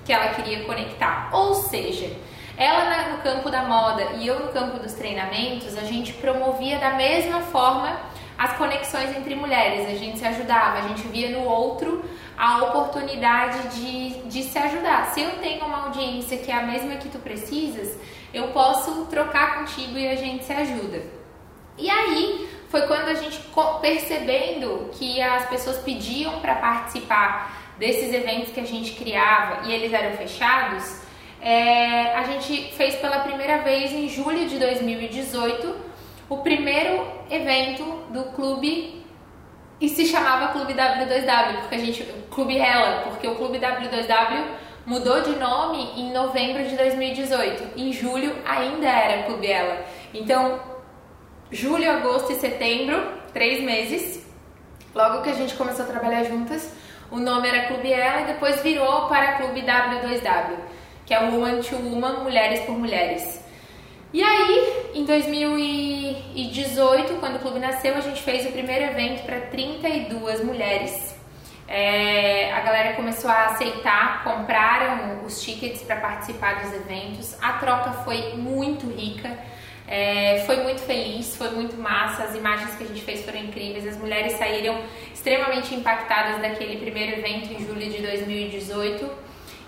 que 0.06 0.13
ela 0.13 0.30
queria 0.36 0.63
conectar. 0.65 1.30
Ou 1.33 1.56
seja, 1.56 2.09
ela 2.57 2.86
no 3.09 3.21
campo 3.21 3.50
da 3.50 3.64
moda 3.64 4.04
e 4.18 4.28
eu 4.28 4.40
no 4.40 4.52
campo 4.52 4.80
dos 4.80 4.94
treinamentos, 4.94 5.78
a 5.78 5.83
gente 5.83 6.14
promovia 6.14 6.78
da 6.78 6.92
mesma 6.92 7.42
forma 7.42 8.00
as 8.38 8.57
conexões 8.57 9.16
entre 9.16 9.35
mulheres, 9.35 9.88
a 9.88 9.95
gente 9.95 10.19
se 10.19 10.26
ajudava, 10.26 10.80
a 10.80 10.88
gente 10.90 11.07
via 11.07 11.30
no 11.30 11.45
outro 11.45 12.04
a 12.38 12.64
oportunidade 12.64 13.69
de, 13.69 14.09
de 14.24 14.44
se 14.44 14.57
ajudar. 14.57 15.14
Se 15.14 15.21
eu 15.21 15.31
tenho 15.40 15.66
uma 15.66 15.85
audiência 15.85 16.38
que 16.38 16.52
é 16.52 16.56
a 16.56 16.64
mesma 16.64 16.95
que 16.95 17.07
tu 17.07 17.19
precisas, 17.19 17.97
eu 18.33 18.50
posso 18.50 19.06
trocar 19.06 19.59
contigo 19.59 19.97
e 19.97 20.07
a 20.07 20.16
gente 20.16 20.44
se 20.44 20.52
ajuda. 20.52 21.02
E 21.78 21.90
aí 21.90 22.50
foi 22.69 22.81
quando 22.88 23.07
a 23.07 23.14
gente 23.14 23.40
percebendo 23.80 24.90
que 24.94 25.21
as 25.21 25.47
pessoas 25.47 25.78
pediam 25.78 26.40
para 26.42 26.56
participar 26.56 27.74
desses 27.78 28.14
eventos 28.14 28.52
que 28.52 28.59
a 28.59 28.66
gente 28.66 28.92
criava 28.94 29.66
e 29.68 29.74
eles 29.74 29.94
eram 29.94 30.18
fechados, 30.18 31.05
é, 31.45 32.16
a 32.16 32.23
gente 32.23 32.73
fez 32.73 32.95
pela 32.95 33.19
primeira 33.19 33.59
vez 33.59 33.94
em 33.94 34.09
julho 34.09 34.47
de 34.47 34.57
2018 34.57 35.75
o 36.28 36.37
primeiro 36.37 37.07
evento 37.30 37.83
do 38.09 38.23
clube 38.35 39.06
e 39.80 39.87
se 39.87 40.07
chamava 40.07 40.54
Clube 40.54 40.73
W2W, 40.73 41.59
porque 41.59 41.75
a 41.75 41.78
gente 41.78 42.04
Clube 42.31 42.57
Ela, 42.57 43.04
porque 43.04 43.28
o 43.28 43.35
Clube 43.35 43.59
W2W 43.59 44.44
mudou 44.87 45.21
de 45.21 45.35
nome 45.35 45.92
em 45.95 46.11
novembro 46.11 46.64
de 46.64 46.75
2018. 46.75 47.80
Em 47.80 47.94
julho 47.94 48.35
ainda 48.44 48.87
era 48.87 49.23
Clube 49.23 49.45
Ela. 49.45 49.85
Então, 50.16 50.59
julho, 51.52 51.92
agosto 51.92 52.31
e 52.31 52.35
setembro, 52.35 53.07
três 53.31 53.64
meses. 53.64 54.25
Logo 54.95 55.21
que 55.21 55.30
a 55.30 55.33
gente 55.33 55.54
começou 55.54 55.85
a 55.85 55.87
trabalhar 55.87 56.23
juntas, 56.23 56.73
o 57.11 57.18
nome 57.18 57.47
era 57.47 57.68
Clube 57.68 57.94
Ela 57.94 58.21
e 58.21 58.25
depois 58.25 58.64
virou 58.64 59.07
para 59.07 59.33
Clube 59.33 59.61
W2W, 59.61 60.57
que 61.06 61.14
é 61.14 61.19
Woman 61.19 61.62
to 61.62 61.76
Woman, 61.76 62.24
Mulheres 62.24 62.62
por 62.62 62.78
Mulheres. 62.78 63.44
E 64.14 64.24
aí, 64.24 64.92
em 64.94 65.04
2018, 65.04 67.16
quando 67.16 67.35
o 67.35 67.40
clube 67.40 67.59
nasceu, 67.59 67.94
a 67.95 68.00
gente 68.00 68.21
fez 68.21 68.47
o 68.47 68.52
primeiro 68.52 68.85
evento 68.85 69.26
para 69.26 69.42
32 69.42 70.42
mulheres. 70.44 71.14
É, 71.68 72.54
a 72.54 72.62
galera 72.62 72.94
começou 72.94 73.30
a 73.30 73.47
aceitar, 73.47 74.24
compraram 74.24 75.26
os 75.26 75.44
tickets 75.44 75.81
para 75.81 75.97
participar 75.97 76.62
dos 76.62 76.74
eventos. 76.74 77.35
A 77.42 77.54
troca 77.54 77.92
foi 78.04 78.35
muito 78.35 78.88
rica. 78.88 79.38
É, 79.88 80.44
foi 80.45 80.64
muito 80.64 80.81
feliz, 80.81 81.35
foi 81.35 81.52
muito 81.52 81.78
massa, 81.78 82.24
as 82.24 82.33
imagens 82.33 82.74
que 82.76 82.83
a 82.83 82.88
gente 82.88 83.02
fez 83.02 83.24
foram 83.24 83.38
incríveis, 83.38 83.85
as 83.85 83.95
mulheres 83.97 84.33
saíram 84.33 84.81
extremamente 85.14 85.76
impactadas 85.76 86.42
daquele 86.42 86.78
primeiro 86.78 87.19
evento 87.19 87.54
em 87.54 87.59
julho 87.59 87.88
de 87.88 88.02
2018. 88.02 89.24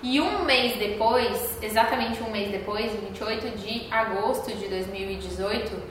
E 0.10 0.22
um 0.22 0.46
mês 0.46 0.78
depois, 0.78 1.62
exatamente 1.62 2.24
um 2.24 2.32
mês 2.32 2.50
depois, 2.50 2.90
28 2.94 3.58
de 3.58 3.92
agosto 3.92 4.50
de 4.56 4.66
2018, 4.70 5.84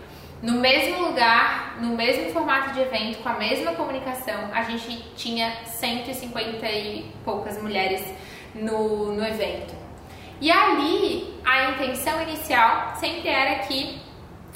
no 0.43 0.55
mesmo 0.55 1.09
lugar, 1.09 1.77
no 1.83 1.95
mesmo 1.95 2.33
formato 2.33 2.73
de 2.73 2.81
evento, 2.81 3.19
com 3.19 3.29
a 3.29 3.35
mesma 3.35 3.73
comunicação, 3.73 4.49
a 4.55 4.63
gente 4.63 5.05
tinha 5.17 5.53
150 5.67 6.67
e 6.67 7.13
poucas 7.27 7.63
mulheres 7.63 8.03
no, 8.55 9.13
no 9.13 9.23
evento. 9.23 9.75
E 10.41 10.51
ali, 10.51 11.39
a 11.45 11.73
intenção 11.73 12.23
inicial 12.23 12.95
sempre 12.97 13.29
era 13.29 13.67
que 13.67 14.01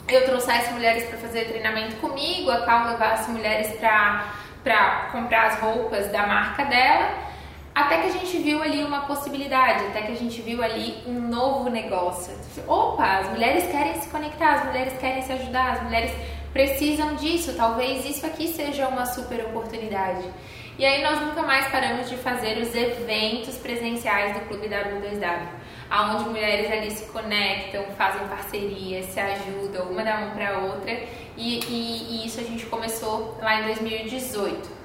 eu 0.09 0.25
trouxesse 0.25 0.73
mulheres 0.73 1.05
para 1.05 1.19
fazer 1.19 1.45
treinamento 1.45 1.97
comigo, 1.97 2.51
a 2.51 2.63
Cal 2.63 2.93
levasse 2.93 3.31
mulheres 3.31 3.79
para 3.79 5.09
comprar 5.13 5.49
as 5.49 5.61
roupas 5.61 6.11
da 6.11 6.27
marca 6.27 6.65
dela 6.65 7.30
até 7.75 7.99
que 7.99 8.07
a 8.09 8.11
gente 8.11 8.39
viu 8.39 8.63
ali 8.63 8.83
uma 8.83 9.03
possibilidade, 9.03 9.87
até 9.87 10.03
que 10.03 10.13
a 10.13 10.17
gente 10.17 10.41
viu 10.43 10.63
ali 10.63 11.03
um 11.07 11.21
novo 11.21 11.71
negócio. 11.71 12.33
Opa, 12.67 13.19
as 13.19 13.31
mulheres 13.31 13.71
querem 13.71 14.01
se 14.01 14.09
conectar, 14.09 14.55
as 14.55 14.67
mulheres 14.67 14.99
querem 14.99 15.23
se 15.23 15.33
ajudar, 15.33 15.73
as 15.73 15.83
mulheres 15.83 16.11
precisam 16.53 17.15
disso, 17.15 17.55
talvez 17.57 18.05
isso 18.05 18.27
aqui 18.27 18.49
seja 18.49 18.89
uma 18.89 19.07
super 19.07 19.41
oportunidade. 19.47 20.25
E 20.79 20.85
aí 20.85 21.03
nós 21.03 21.21
nunca 21.21 21.43
mais 21.43 21.69
paramos 21.69 22.09
de 22.09 22.17
fazer 22.17 22.59
os 22.59 22.75
eventos 22.75 23.57
presenciais 23.57 24.35
do 24.35 24.47
Clube 24.47 24.67
W2W, 24.69 25.47
aonde 25.91 26.31
mulheres 26.31 26.73
ali 26.73 26.91
se 26.91 27.05
conectam, 27.07 27.85
fazem 27.97 28.27
parcerias, 28.29 29.07
se 29.07 29.21
ajudam, 29.21 29.91
uma 29.91 30.03
da 30.03 30.17
mão 30.17 30.31
para 30.31 30.59
outra, 30.59 30.93
e, 31.37 31.61
e, 31.67 32.23
e 32.23 32.27
isso 32.27 32.41
a 32.41 32.45
gente 32.45 32.67
começou 32.67 33.37
lá 33.41 33.61
em 33.61 33.65
2018. 33.67 34.80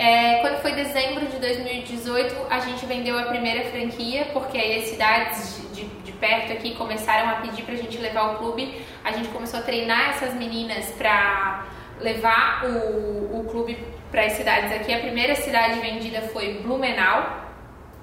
É, 0.00 0.36
quando 0.36 0.62
foi 0.62 0.72
dezembro 0.72 1.26
de 1.26 1.36
2018, 1.36 2.34
a 2.48 2.58
gente 2.60 2.86
vendeu 2.86 3.18
a 3.18 3.24
primeira 3.24 3.68
franquia, 3.68 4.28
porque 4.32 4.56
aí 4.56 4.78
as 4.78 4.88
cidades 4.88 5.60
de, 5.74 5.84
de, 5.84 6.12
perto 6.12 6.54
aqui 6.54 6.74
começaram 6.74 7.28
a 7.28 7.34
pedir 7.34 7.64
para 7.64 7.74
a 7.74 7.76
gente 7.76 7.98
levar 7.98 8.32
o 8.32 8.38
clube. 8.38 8.80
A 9.04 9.12
gente 9.12 9.28
começou 9.28 9.60
a 9.60 9.62
treinar 9.62 10.08
essas 10.08 10.32
meninas 10.32 10.86
para 10.92 11.66
levar 12.00 12.64
o, 12.64 13.40
o 13.40 13.44
clube 13.50 13.76
para 14.10 14.24
as 14.24 14.32
cidades 14.32 14.72
aqui. 14.72 14.90
A 14.90 15.00
primeira 15.00 15.34
cidade 15.34 15.78
vendida 15.80 16.22
foi 16.32 16.62
Blumenau. 16.62 17.50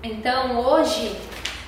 Então 0.03 0.59
hoje, 0.59 1.17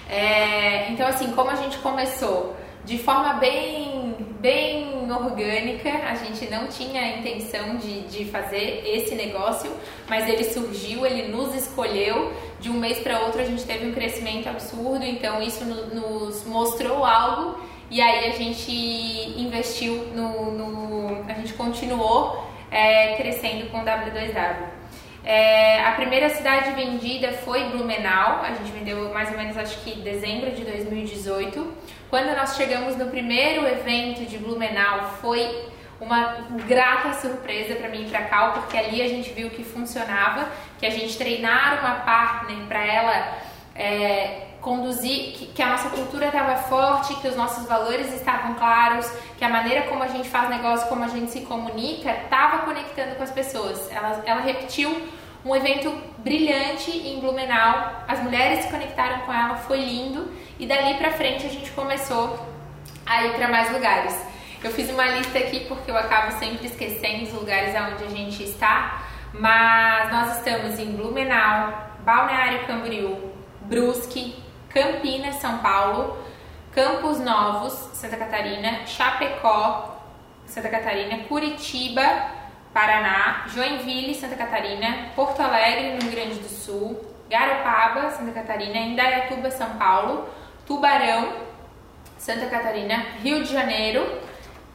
é, 0.07 0.91
então 0.91 1.07
assim, 1.07 1.31
como 1.31 1.49
a 1.49 1.55
gente 1.55 1.79
começou 1.79 2.55
de 2.85 2.99
forma 2.99 3.33
bem, 3.33 3.98
bem 4.39 5.11
orgânica. 5.11 5.89
A 5.89 6.15
gente 6.15 6.49
não 6.49 6.67
tinha 6.67 7.01
a 7.01 7.17
intenção 7.17 7.77
de, 7.77 8.01
de 8.01 8.25
fazer 8.25 8.83
esse 8.85 9.15
negócio, 9.15 9.71
mas 10.07 10.27
ele 10.27 10.43
surgiu, 10.43 11.05
ele 11.05 11.27
nos 11.29 11.53
escolheu. 11.55 12.31
De 12.59 12.69
um 12.69 12.73
mês 12.73 12.99
para 12.99 13.19
outro 13.21 13.41
a 13.41 13.45
gente 13.45 13.63
teve 13.63 13.87
um 13.87 13.93
crescimento 13.93 14.49
absurdo, 14.49 15.05
então 15.05 15.41
isso 15.41 15.63
no, 15.63 15.87
nos 15.95 16.45
mostrou 16.45 17.05
algo 17.05 17.57
e 17.89 18.01
aí 18.01 18.29
a 18.29 18.35
gente 18.35 18.71
investiu 18.71 19.95
no. 20.13 20.51
no 20.51 21.25
a 21.27 21.33
gente 21.33 21.53
continuou 21.53 22.43
é, 22.69 23.15
crescendo 23.15 23.69
com 23.71 23.79
o 23.79 23.85
W2W. 23.85 24.78
É, 25.23 25.83
a 25.85 25.91
primeira 25.91 26.29
cidade 26.29 26.71
vendida 26.71 27.33
foi 27.33 27.65
Blumenau, 27.65 28.41
a 28.41 28.53
gente 28.53 28.71
vendeu 28.71 29.13
mais 29.13 29.29
ou 29.31 29.37
menos 29.37 29.57
acho 29.57 29.77
que 29.81 29.99
dezembro 29.99 30.51
de 30.51 30.63
2018. 30.63 31.73
Quando 32.09 32.35
nós 32.35 32.55
chegamos 32.55 32.95
no 32.95 33.07
primeiro 33.07 33.67
evento 33.67 34.25
de 34.25 34.37
Blumenau, 34.37 35.17
foi 35.21 35.67
uma 35.99 36.47
grata 36.65 37.13
surpresa 37.13 37.75
para 37.75 37.89
mim 37.89 38.05
e 38.05 38.09
para 38.09 38.23
Cal, 38.23 38.53
porque 38.53 38.77
ali 38.77 39.01
a 39.01 39.07
gente 39.07 39.31
viu 39.31 39.49
que 39.49 39.63
funcionava, 39.63 40.47
que 40.79 40.85
a 40.85 40.89
gente 40.89 41.17
treinar 41.17 41.79
uma 41.79 41.95
partner 41.95 42.57
para 42.67 42.85
ela 42.85 43.37
é, 43.75 44.48
conduzir, 44.61 45.33
que, 45.33 45.45
que, 45.47 45.61
a 45.61 45.67
nossa 45.67 45.89
cultura 45.89 46.27
estava 46.27 46.55
forte, 46.55 47.15
que 47.15 47.27
os 47.27 47.35
nossos 47.35 47.67
valores 47.67 48.13
estavam 48.13 48.55
claros, 48.55 49.09
que 49.37 49.45
a 49.45 49.49
maneira 49.49 49.83
como 49.83 50.03
a 50.03 50.07
gente 50.07 50.29
faz 50.29 50.49
negócio, 50.49 50.87
como 50.87 51.03
a 51.03 51.07
gente 51.07 51.31
se 51.31 51.41
comunica, 51.41 52.11
estava 52.11 52.59
conectando 52.59 53.15
com 53.15 53.23
as 53.23 53.31
pessoas. 53.31 53.89
Ela, 53.91 54.21
ela 54.25 54.41
repetiu 54.41 55.07
um 55.45 55.55
evento 55.55 55.91
brilhante 56.17 56.91
em 56.91 57.19
Blumenau, 57.19 58.03
as 58.07 58.19
mulheres 58.21 58.65
se 58.65 58.69
conectaram 58.69 59.19
com 59.19 59.33
ela, 59.33 59.55
foi 59.55 59.79
lindo 59.79 60.29
e 60.59 60.67
dali 60.67 60.95
para 60.95 61.11
frente 61.11 61.45
a 61.45 61.49
gente 61.49 61.71
começou 61.71 62.45
a 63.05 63.25
ir 63.25 63.33
para 63.33 63.47
mais 63.47 63.71
lugares. 63.71 64.19
Eu 64.61 64.71
fiz 64.71 64.89
uma 64.89 65.05
lista 65.05 65.39
aqui 65.39 65.61
porque 65.61 65.89
eu 65.89 65.97
acabo 65.97 66.37
sempre 66.37 66.67
esquecendo 66.67 67.23
os 67.23 67.33
lugares 67.33 67.73
aonde 67.73 68.03
a 68.03 68.09
gente 68.09 68.43
está, 68.43 69.03
mas 69.33 70.11
nós 70.11 70.37
estamos 70.37 70.77
em 70.77 70.97
Blumenau, 70.97 71.91
Balneário 72.03 72.67
Camboriú, 72.67 73.31
Brusque, 73.61 74.35
Campinas, 74.69 75.35
São 75.35 75.57
Paulo, 75.59 76.17
Campos 76.71 77.19
Novos, 77.19 77.73
Santa 77.93 78.17
Catarina, 78.17 78.85
Chapecó, 78.85 79.99
Santa 80.45 80.69
Catarina, 80.69 81.23
Curitiba, 81.25 82.01
Paraná, 82.73 83.45
Joinville, 83.47 84.15
Santa 84.15 84.35
Catarina, 84.35 85.09
Porto 85.15 85.41
Alegre, 85.41 85.95
no 85.95 86.01
Rio 86.01 86.11
Grande 86.11 86.39
do 86.39 86.49
Sul, 86.49 86.99
Garopaba, 87.29 88.11
Santa 88.11 88.31
Catarina, 88.31 88.77
Indaiatuba, 88.77 89.51
São 89.51 89.77
Paulo, 89.77 90.29
Tubarão, 90.65 91.33
Santa 92.17 92.45
Catarina, 92.47 92.97
Rio 93.23 93.43
de 93.43 93.51
Janeiro, 93.51 94.19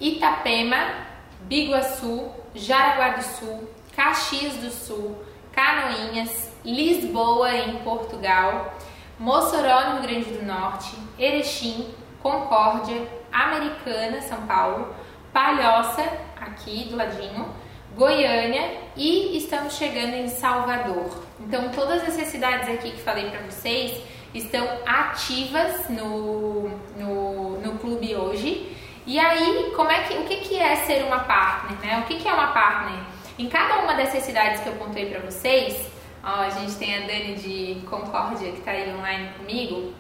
Itapema, 0.01 1.07
Biguaçu, 1.43 2.31
Jaraguá 2.55 3.11
do 3.11 3.23
Sul, 3.23 3.69
Caxias 3.95 4.55
do 4.55 4.71
Sul, 4.71 5.17
Canoinhas, 5.53 6.51
Lisboa, 6.65 7.55
em 7.55 7.77
Portugal, 7.79 8.75
Mossoró, 9.19 9.91
no 9.91 9.93
Rio 10.01 10.03
Grande 10.03 10.31
do 10.33 10.45
Norte, 10.45 10.97
Erechim, 11.19 11.95
Concórdia, 12.23 13.07
Americana, 13.33 14.21
São 14.23 14.43
Paulo, 14.47 14.95
Palhoça, 15.33 16.03
aqui 16.41 16.89
do 16.89 16.97
ladinho, 16.97 17.49
Goiânia 17.97 18.81
e 18.97 19.37
estamos 19.37 19.77
chegando 19.77 20.15
em 20.15 20.29
Salvador. 20.29 21.25
Então, 21.41 21.71
todas 21.71 22.03
essas 22.03 22.27
cidades 22.29 22.69
aqui 22.69 22.91
que 22.91 23.01
falei 23.01 23.31
para 23.31 23.41
vocês 23.41 24.03
estão 24.35 24.67
ativas 24.85 25.89
no, 25.89 26.69
no, 26.97 27.61
no 27.61 27.79
clube 27.79 28.17
hoje. 28.17 28.77
E 29.07 29.19
aí, 29.19 29.73
como 29.77 29.91
é 29.91 30.03
que, 30.03 30.15
o 30.15 30.25
que, 30.25 30.37
que 30.37 30.59
é 30.59 30.77
ser 30.77 31.05
uma 31.05 31.21
partner? 31.21 31.79
Né? 31.79 32.01
O 32.01 32.07
que, 32.07 32.19
que 32.19 32.27
é 32.27 32.33
uma 32.33 32.49
partner? 32.49 33.01
Em 33.39 33.49
cada 33.49 33.79
uma 33.79 33.95
dessas 33.95 34.25
cidades 34.25 34.61
que 34.61 34.69
eu 34.69 34.75
contei 34.75 35.11
para 35.11 35.21
vocês, 35.21 35.89
ó, 36.25 36.41
a 36.41 36.51
gente 36.51 36.75
tem 36.77 36.97
a 36.97 37.07
Dani 37.07 37.35
de 37.35 37.87
Concórdia 37.87 38.51
que 38.53 38.59
está 38.59 38.71
aí 38.71 38.93
online 38.95 39.31
comigo. 39.39 39.93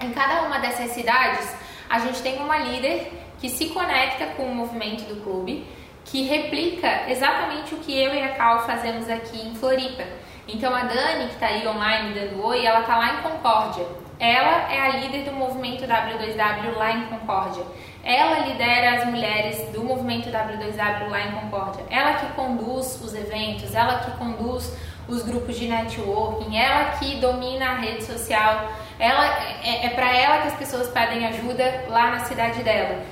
Em 0.00 0.10
cada 0.12 0.42
uma 0.42 0.58
dessas 0.58 0.90
cidades, 0.90 1.54
a 1.88 1.98
gente 1.98 2.22
tem 2.22 2.38
uma 2.38 2.58
líder 2.58 3.12
que 3.38 3.48
se 3.48 3.70
conecta 3.70 4.26
com 4.36 4.44
o 4.44 4.54
movimento 4.54 5.02
do 5.04 5.22
clube 5.22 5.66
que 6.04 6.22
replica 6.22 7.10
exatamente 7.10 7.74
o 7.74 7.78
que 7.78 7.98
eu 7.98 8.14
e 8.14 8.22
a 8.22 8.34
Cal 8.34 8.66
fazemos 8.66 9.08
aqui 9.08 9.40
em 9.40 9.54
Floripa. 9.54 10.04
Então 10.46 10.74
a 10.74 10.82
Dani, 10.82 11.28
que 11.28 11.34
está 11.34 11.46
aí 11.46 11.66
online 11.66 12.12
dando 12.12 12.44
oi, 12.44 12.64
ela 12.64 12.80
está 12.80 12.98
lá 12.98 13.14
em 13.14 13.22
Concórdia. 13.22 13.86
Ela 14.20 14.72
é 14.72 14.80
a 14.80 14.88
líder 14.96 15.24
do 15.24 15.32
movimento 15.32 15.84
W2W 15.84 16.76
lá 16.76 16.92
em 16.92 17.06
Concórdia. 17.06 17.64
Ela 18.04 18.40
lidera 18.40 18.98
as 18.98 19.06
mulheres 19.06 19.72
do 19.72 19.82
movimento 19.82 20.28
W2W 20.30 21.08
lá 21.08 21.20
em 21.22 21.32
Concórdia. 21.32 21.84
Ela 21.90 22.14
que 22.14 22.32
conduz 22.34 23.00
os 23.02 23.14
eventos, 23.14 23.74
ela 23.74 24.00
que 24.00 24.10
conduz 24.18 24.76
os 25.08 25.22
grupos 25.22 25.58
de 25.58 25.66
networking, 25.66 26.56
ela 26.56 26.92
que 26.92 27.16
domina 27.16 27.70
a 27.70 27.74
rede 27.74 28.04
social. 28.04 28.72
Ela 28.98 29.26
é, 29.62 29.86
é 29.86 29.88
para 29.90 30.10
ela 30.16 30.42
que 30.42 30.48
as 30.48 30.54
pessoas 30.54 30.88
pedem 30.88 31.26
ajuda 31.26 31.84
lá 31.88 32.10
na 32.10 32.20
cidade 32.20 32.62
dela. 32.62 33.02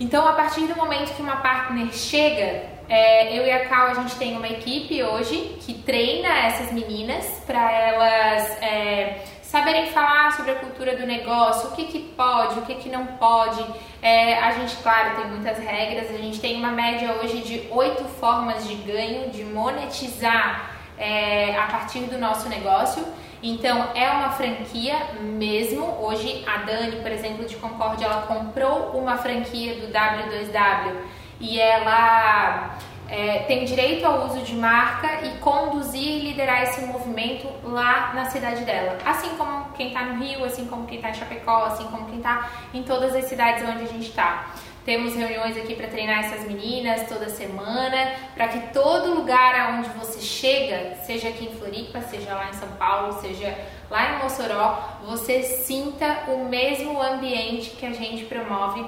Então, 0.00 0.26
a 0.26 0.32
partir 0.32 0.66
do 0.66 0.76
momento 0.76 1.14
que 1.14 1.22
uma 1.22 1.36
partner 1.36 1.92
chega, 1.92 2.62
é, 2.88 3.36
eu 3.36 3.44
e 3.44 3.50
a 3.50 3.66
Cal, 3.66 3.88
a 3.88 3.94
gente 3.94 4.14
tem 4.16 4.36
uma 4.36 4.48
equipe 4.48 5.02
hoje 5.02 5.58
que 5.60 5.74
treina 5.74 6.28
essas 6.28 6.72
meninas 6.72 7.26
para 7.46 7.70
elas 7.72 8.62
é, 8.62 9.24
saberem 9.42 9.90
falar 9.90 10.32
sobre 10.36 10.52
a 10.52 10.54
cultura 10.54 10.96
do 10.96 11.06
negócio, 11.06 11.70
o 11.70 11.72
que, 11.72 11.86
que 11.86 11.98
pode, 11.98 12.60
o 12.60 12.62
que, 12.62 12.76
que 12.76 12.88
não 12.88 13.06
pode. 13.06 13.64
É, 14.00 14.38
a 14.38 14.52
gente, 14.52 14.76
claro, 14.76 15.16
tem 15.16 15.30
muitas 15.30 15.58
regras, 15.58 16.10
a 16.10 16.18
gente 16.18 16.38
tem 16.38 16.56
uma 16.56 16.70
média 16.70 17.14
hoje 17.14 17.38
de 17.42 17.66
oito 17.70 18.04
formas 18.04 18.66
de 18.66 18.74
ganho, 18.74 19.30
de 19.30 19.44
monetizar 19.44 20.77
é, 20.98 21.56
a 21.56 21.66
partir 21.66 22.00
do 22.00 22.18
nosso 22.18 22.48
negócio. 22.48 23.04
Então 23.42 23.90
é 23.94 24.10
uma 24.10 24.30
franquia 24.30 24.96
mesmo. 25.20 25.84
Hoje 26.00 26.44
a 26.46 26.58
Dani, 26.58 26.96
por 26.96 27.10
exemplo, 27.10 27.46
de 27.46 27.56
Concórdia, 27.56 28.06
ela 28.06 28.22
comprou 28.22 28.90
uma 28.98 29.16
franquia 29.16 29.74
do 29.76 29.92
W2W 29.92 30.96
e 31.40 31.60
ela 31.60 32.76
é, 33.08 33.40
tem 33.40 33.64
direito 33.64 34.04
ao 34.04 34.26
uso 34.26 34.40
de 34.40 34.54
marca 34.54 35.24
e 35.24 35.38
conduzir 35.38 36.02
e 36.02 36.20
liderar 36.20 36.64
esse 36.64 36.82
movimento 36.82 37.48
lá 37.62 38.12
na 38.14 38.26
cidade 38.26 38.64
dela. 38.64 38.98
Assim 39.04 39.30
como 39.36 39.70
quem 39.72 39.88
está 39.88 40.02
no 40.02 40.22
Rio, 40.22 40.44
assim 40.44 40.66
como 40.66 40.86
quem 40.86 40.96
está 40.96 41.10
em 41.10 41.14
Chapecó, 41.14 41.64
assim 41.64 41.84
como 41.84 42.06
quem 42.06 42.18
está 42.18 42.50
em 42.74 42.82
todas 42.82 43.14
as 43.14 43.24
cidades 43.24 43.62
onde 43.66 43.84
a 43.84 43.86
gente 43.86 44.08
está. 44.08 44.46
Temos 44.88 45.14
reuniões 45.14 45.54
aqui 45.54 45.74
para 45.74 45.86
treinar 45.86 46.24
essas 46.24 46.46
meninas 46.46 47.06
toda 47.06 47.28
semana, 47.28 48.10
para 48.34 48.48
que 48.48 48.72
todo 48.72 49.16
lugar 49.16 49.54
aonde 49.54 49.90
você 49.90 50.18
chega, 50.18 50.94
seja 51.04 51.28
aqui 51.28 51.44
em 51.44 51.54
Floripa, 51.56 52.00
seja 52.00 52.34
lá 52.34 52.48
em 52.48 52.54
São 52.54 52.68
Paulo, 52.68 53.20
seja 53.20 53.54
lá 53.90 54.14
em 54.14 54.22
Mossoró, 54.22 54.98
você 55.04 55.42
sinta 55.42 56.24
o 56.28 56.46
mesmo 56.46 57.02
ambiente 57.02 57.68
que 57.72 57.84
a 57.84 57.92
gente 57.92 58.24
promove 58.24 58.82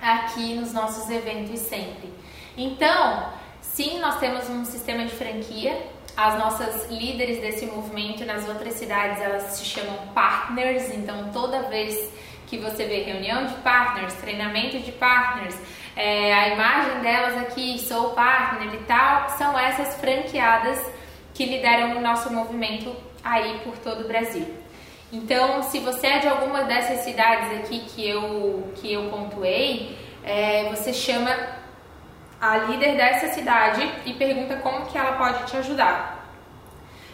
aqui 0.00 0.54
nos 0.54 0.72
nossos 0.72 1.10
eventos 1.10 1.58
sempre. 1.58 2.08
Então, 2.56 3.28
sim, 3.60 3.98
nós 3.98 4.20
temos 4.20 4.48
um 4.48 4.64
sistema 4.64 5.06
de 5.06 5.10
franquia. 5.10 5.76
As 6.16 6.38
nossas 6.38 6.88
líderes 6.88 7.40
desse 7.40 7.66
movimento 7.66 8.24
nas 8.24 8.48
outras 8.48 8.74
cidades, 8.74 9.20
elas 9.20 9.42
se 9.54 9.64
chamam 9.64 10.06
partners, 10.14 10.88
então 10.94 11.30
toda 11.32 11.62
vez 11.62 12.12
que 12.46 12.58
você 12.58 12.84
vê 12.84 13.02
reunião 13.02 13.46
de 13.46 13.54
partners, 13.54 14.14
treinamento 14.14 14.78
de 14.78 14.92
partners, 14.92 15.56
é, 15.96 16.32
a 16.32 16.48
imagem 16.48 17.00
delas 17.00 17.36
aqui, 17.42 17.78
sou 17.78 18.10
partner 18.10 18.74
e 18.74 18.78
tal, 18.84 19.30
são 19.30 19.58
essas 19.58 19.96
franqueadas 19.96 20.78
que 21.34 21.44
lideram 21.44 21.96
o 21.96 22.00
nosso 22.00 22.32
movimento 22.32 22.94
aí 23.24 23.60
por 23.64 23.76
todo 23.78 24.04
o 24.04 24.08
Brasil. 24.08 24.46
Então, 25.12 25.62
se 25.62 25.78
você 25.78 26.06
é 26.06 26.18
de 26.18 26.28
alguma 26.28 26.64
dessas 26.64 27.00
cidades 27.00 27.58
aqui 27.58 27.80
que 27.80 28.08
eu, 28.08 28.72
que 28.74 28.92
eu 28.92 29.08
pontuei, 29.08 29.96
é, 30.24 30.68
você 30.70 30.92
chama 30.92 31.30
a 32.40 32.58
líder 32.58 32.96
dessa 32.96 33.28
cidade 33.28 33.88
e 34.04 34.12
pergunta 34.12 34.56
como 34.56 34.86
que 34.86 34.98
ela 34.98 35.12
pode 35.12 35.44
te 35.44 35.56
ajudar. 35.56 36.16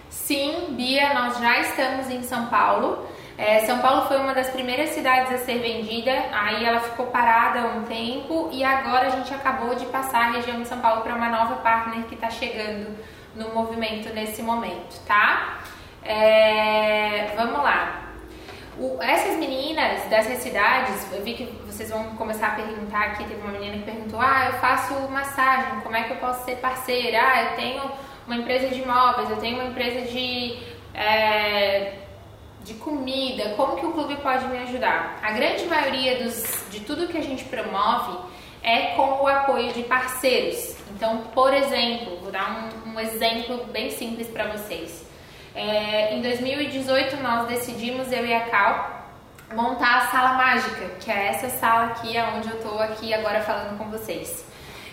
Sim, 0.08 0.68
Bia, 0.70 1.14
nós 1.14 1.38
já 1.38 1.58
estamos 1.60 2.10
em 2.10 2.22
São 2.22 2.46
Paulo. 2.46 3.06
É, 3.42 3.58
São 3.66 3.80
Paulo 3.80 4.06
foi 4.06 4.18
uma 4.18 4.32
das 4.32 4.50
primeiras 4.50 4.90
cidades 4.90 5.32
a 5.32 5.38
ser 5.38 5.58
vendida, 5.58 6.12
aí 6.32 6.64
ela 6.64 6.78
ficou 6.78 7.06
parada 7.06 7.66
um 7.76 7.82
tempo 7.82 8.48
e 8.52 8.62
agora 8.62 9.08
a 9.08 9.10
gente 9.10 9.34
acabou 9.34 9.74
de 9.74 9.84
passar 9.86 10.28
a 10.28 10.30
região 10.30 10.62
de 10.62 10.68
São 10.68 10.78
Paulo 10.78 11.02
para 11.02 11.16
uma 11.16 11.28
nova 11.28 11.56
partner 11.56 12.04
que 12.04 12.14
está 12.14 12.30
chegando 12.30 12.96
no 13.34 13.52
movimento 13.52 14.14
nesse 14.14 14.44
momento, 14.44 14.96
tá? 15.08 15.58
É, 16.04 17.32
vamos 17.34 17.64
lá. 17.64 18.02
O, 18.78 19.02
essas 19.02 19.36
meninas 19.36 20.02
dessas 20.04 20.38
cidades, 20.38 21.12
eu 21.12 21.24
vi 21.24 21.34
que 21.34 21.46
vocês 21.66 21.90
vão 21.90 22.14
começar 22.14 22.46
a 22.46 22.50
perguntar 22.52 23.06
aqui. 23.06 23.24
Teve 23.24 23.40
uma 23.40 23.50
menina 23.50 23.78
que 23.78 23.82
perguntou: 23.82 24.20
Ah, 24.20 24.50
eu 24.52 24.52
faço 24.60 24.94
massagem, 25.10 25.80
como 25.80 25.96
é 25.96 26.04
que 26.04 26.12
eu 26.12 26.18
posso 26.18 26.44
ser 26.44 26.58
parceira? 26.58 27.18
Ah, 27.20 27.42
eu 27.42 27.56
tenho 27.56 27.90
uma 28.24 28.36
empresa 28.36 28.68
de 28.68 28.80
imóveis, 28.80 29.28
eu 29.30 29.38
tenho 29.38 29.56
uma 29.56 29.68
empresa 29.68 30.02
de. 30.02 30.58
É, 30.94 32.01
de 32.64 32.74
comida, 32.74 33.54
como 33.56 33.76
que 33.76 33.86
o 33.86 33.92
clube 33.92 34.16
pode 34.16 34.46
me 34.46 34.58
ajudar? 34.58 35.18
A 35.22 35.32
grande 35.32 35.64
maioria 35.66 36.22
dos, 36.22 36.64
de 36.70 36.80
tudo 36.80 37.08
que 37.08 37.18
a 37.18 37.22
gente 37.22 37.44
promove 37.44 38.18
é 38.62 38.94
com 38.94 39.22
o 39.22 39.26
apoio 39.26 39.72
de 39.72 39.82
parceiros. 39.82 40.76
Então, 40.94 41.18
por 41.34 41.52
exemplo, 41.52 42.18
vou 42.20 42.30
dar 42.30 42.70
um, 42.86 42.92
um 42.92 43.00
exemplo 43.00 43.64
bem 43.72 43.90
simples 43.90 44.28
para 44.28 44.46
vocês. 44.48 45.04
É, 45.54 46.14
em 46.14 46.22
2018, 46.22 47.16
nós 47.16 47.48
decidimos, 47.48 48.10
eu 48.12 48.24
e 48.24 48.32
a 48.32 48.48
Cal, 48.48 49.10
montar 49.54 49.98
a 49.98 50.06
Sala 50.06 50.32
Mágica, 50.34 50.88
que 51.00 51.10
é 51.10 51.28
essa 51.28 51.48
sala 51.50 51.86
aqui, 51.86 52.14
onde 52.36 52.48
eu 52.48 52.56
estou 52.56 52.78
aqui 52.80 53.12
agora 53.12 53.40
falando 53.42 53.76
com 53.76 53.90
vocês. 53.90 54.44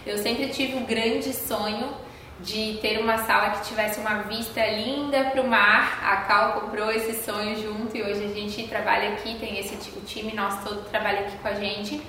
Eu 0.06 0.18
sempre 0.18 0.48
tive 0.48 0.76
um 0.76 0.86
grande 0.86 1.32
sonho 1.34 1.94
de 2.42 2.80
ter 2.82 3.00
uma 3.00 3.18
sala 3.20 3.50
que 3.52 3.68
tivesse 3.68 4.00
uma 4.00 4.24
vista 4.24 4.66
linda 4.66 5.26
para 5.26 5.42
o 5.42 5.48
mar. 5.48 6.00
A 6.04 6.18
Cal 6.28 6.62
comprou 6.62 6.92
esse 6.92 7.24
sonho 7.24 7.56
junto 7.62 7.96
e 7.96 8.02
hoje 8.02 8.26
a 8.26 8.30
gente 8.30 8.68
trabalha 8.68 9.10
aqui, 9.10 9.38
tem 9.40 9.60
esse 9.60 9.76
o 9.98 10.02
time 10.02 10.34
nosso 10.34 10.64
todo 10.64 10.90
trabalha 10.90 11.22
aqui 11.22 11.38
com 11.38 11.48
a 11.48 11.54
gente. 11.54 12.02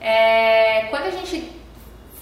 É, 0.00 0.86
quando 0.90 1.06
a 1.06 1.10
gente 1.10 1.50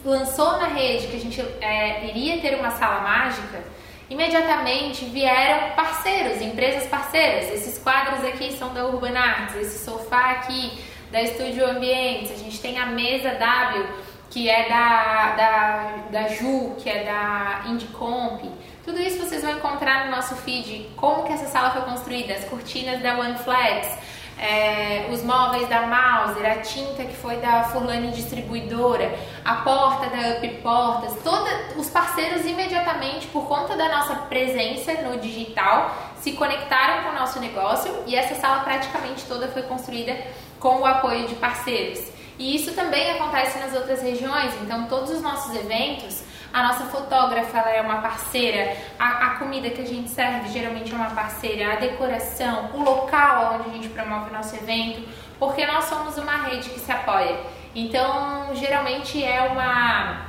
lançou 0.04 0.58
na 0.58 0.68
rede 0.68 1.08
que 1.08 1.16
a 1.16 1.20
gente 1.20 1.40
é, 1.60 2.06
iria 2.06 2.40
ter 2.40 2.58
uma 2.58 2.70
sala 2.70 3.00
mágica, 3.00 3.62
imediatamente 4.08 5.04
vieram 5.06 5.70
parceiros, 5.74 6.40
empresas 6.40 6.86
parceiras. 6.88 7.52
Esses 7.52 7.78
quadros 7.78 8.24
aqui 8.24 8.52
são 8.52 8.72
da 8.72 8.86
Urban 8.86 9.16
Arts, 9.16 9.56
esse 9.56 9.84
sofá 9.84 10.32
aqui 10.32 10.72
da 11.10 11.20
Estúdio 11.20 11.68
Ambientes, 11.68 12.32
a 12.32 12.36
gente 12.36 12.58
tem 12.58 12.78
a 12.78 12.86
mesa 12.86 13.34
W, 13.34 13.86
que 14.32 14.48
é 14.48 14.66
da, 14.66 15.34
da, 15.36 16.20
da 16.22 16.28
Ju, 16.28 16.74
que 16.78 16.88
é 16.88 17.04
da 17.04 17.68
Indicomp. 17.68 18.42
Tudo 18.82 18.98
isso 18.98 19.18
vocês 19.18 19.42
vão 19.42 19.52
encontrar 19.52 20.06
no 20.06 20.10
nosso 20.10 20.34
feed, 20.36 20.88
como 20.96 21.24
que 21.24 21.32
essa 21.34 21.46
sala 21.46 21.70
foi 21.70 21.82
construída, 21.82 22.32
as 22.32 22.44
cortinas 22.44 23.02
da 23.02 23.18
OneFlex, 23.18 23.98
é, 24.38 25.06
os 25.12 25.22
móveis 25.22 25.68
da 25.68 25.82
Mauser, 25.82 26.50
a 26.50 26.62
tinta 26.62 27.04
que 27.04 27.14
foi 27.14 27.36
da 27.36 27.64
Furlane 27.64 28.10
Distribuidora, 28.10 29.14
a 29.44 29.56
porta 29.56 30.08
da 30.08 30.38
Up 30.38 30.48
Portas, 30.62 31.12
todos 31.22 31.76
os 31.76 31.90
parceiros 31.90 32.46
imediatamente, 32.46 33.26
por 33.26 33.46
conta 33.46 33.76
da 33.76 33.90
nossa 33.90 34.14
presença 34.14 34.94
no 35.02 35.18
digital, 35.18 35.94
se 36.18 36.32
conectaram 36.32 37.04
com 37.04 37.10
o 37.10 37.20
nosso 37.20 37.38
negócio 37.38 38.02
e 38.06 38.16
essa 38.16 38.34
sala 38.36 38.62
praticamente 38.62 39.24
toda 39.26 39.48
foi 39.48 39.62
construída 39.62 40.16
com 40.58 40.80
o 40.80 40.86
apoio 40.86 41.28
de 41.28 41.34
parceiros. 41.34 42.21
E 42.42 42.56
isso 42.56 42.72
também 42.72 43.12
acontece 43.12 43.56
nas 43.60 43.72
outras 43.72 44.02
regiões, 44.02 44.52
então 44.62 44.88
todos 44.88 45.12
os 45.12 45.22
nossos 45.22 45.54
eventos 45.54 46.24
a 46.52 46.64
nossa 46.64 46.84
fotógrafa 46.86 47.56
ela 47.56 47.70
é 47.70 47.80
uma 47.80 48.02
parceira, 48.02 48.76
a, 48.98 49.26
a, 49.26 49.30
comida 49.36 49.70
que 49.70 49.80
a 49.80 49.86
gente 49.86 50.10
serve 50.10 50.48
geralmente 50.50 50.92
é 50.92 50.96
uma 50.96 51.10
parceira, 51.10 51.72
a 51.72 51.76
decoração, 51.76 52.68
o 52.74 52.82
local 52.82 53.58
onde 53.60 53.70
a 53.70 53.72
gente 53.74 53.88
promove 53.90 54.28
o 54.30 54.32
nosso 54.32 54.56
evento, 54.56 55.08
porque 55.38 55.64
nós 55.64 55.84
somos 55.84 56.18
uma 56.18 56.36
rede 56.48 56.68
que 56.68 56.80
se 56.80 56.90
apoia. 56.90 57.38
Então, 57.74 58.54
geralmente 58.54 59.22
é 59.24 59.40
uma 59.40 60.26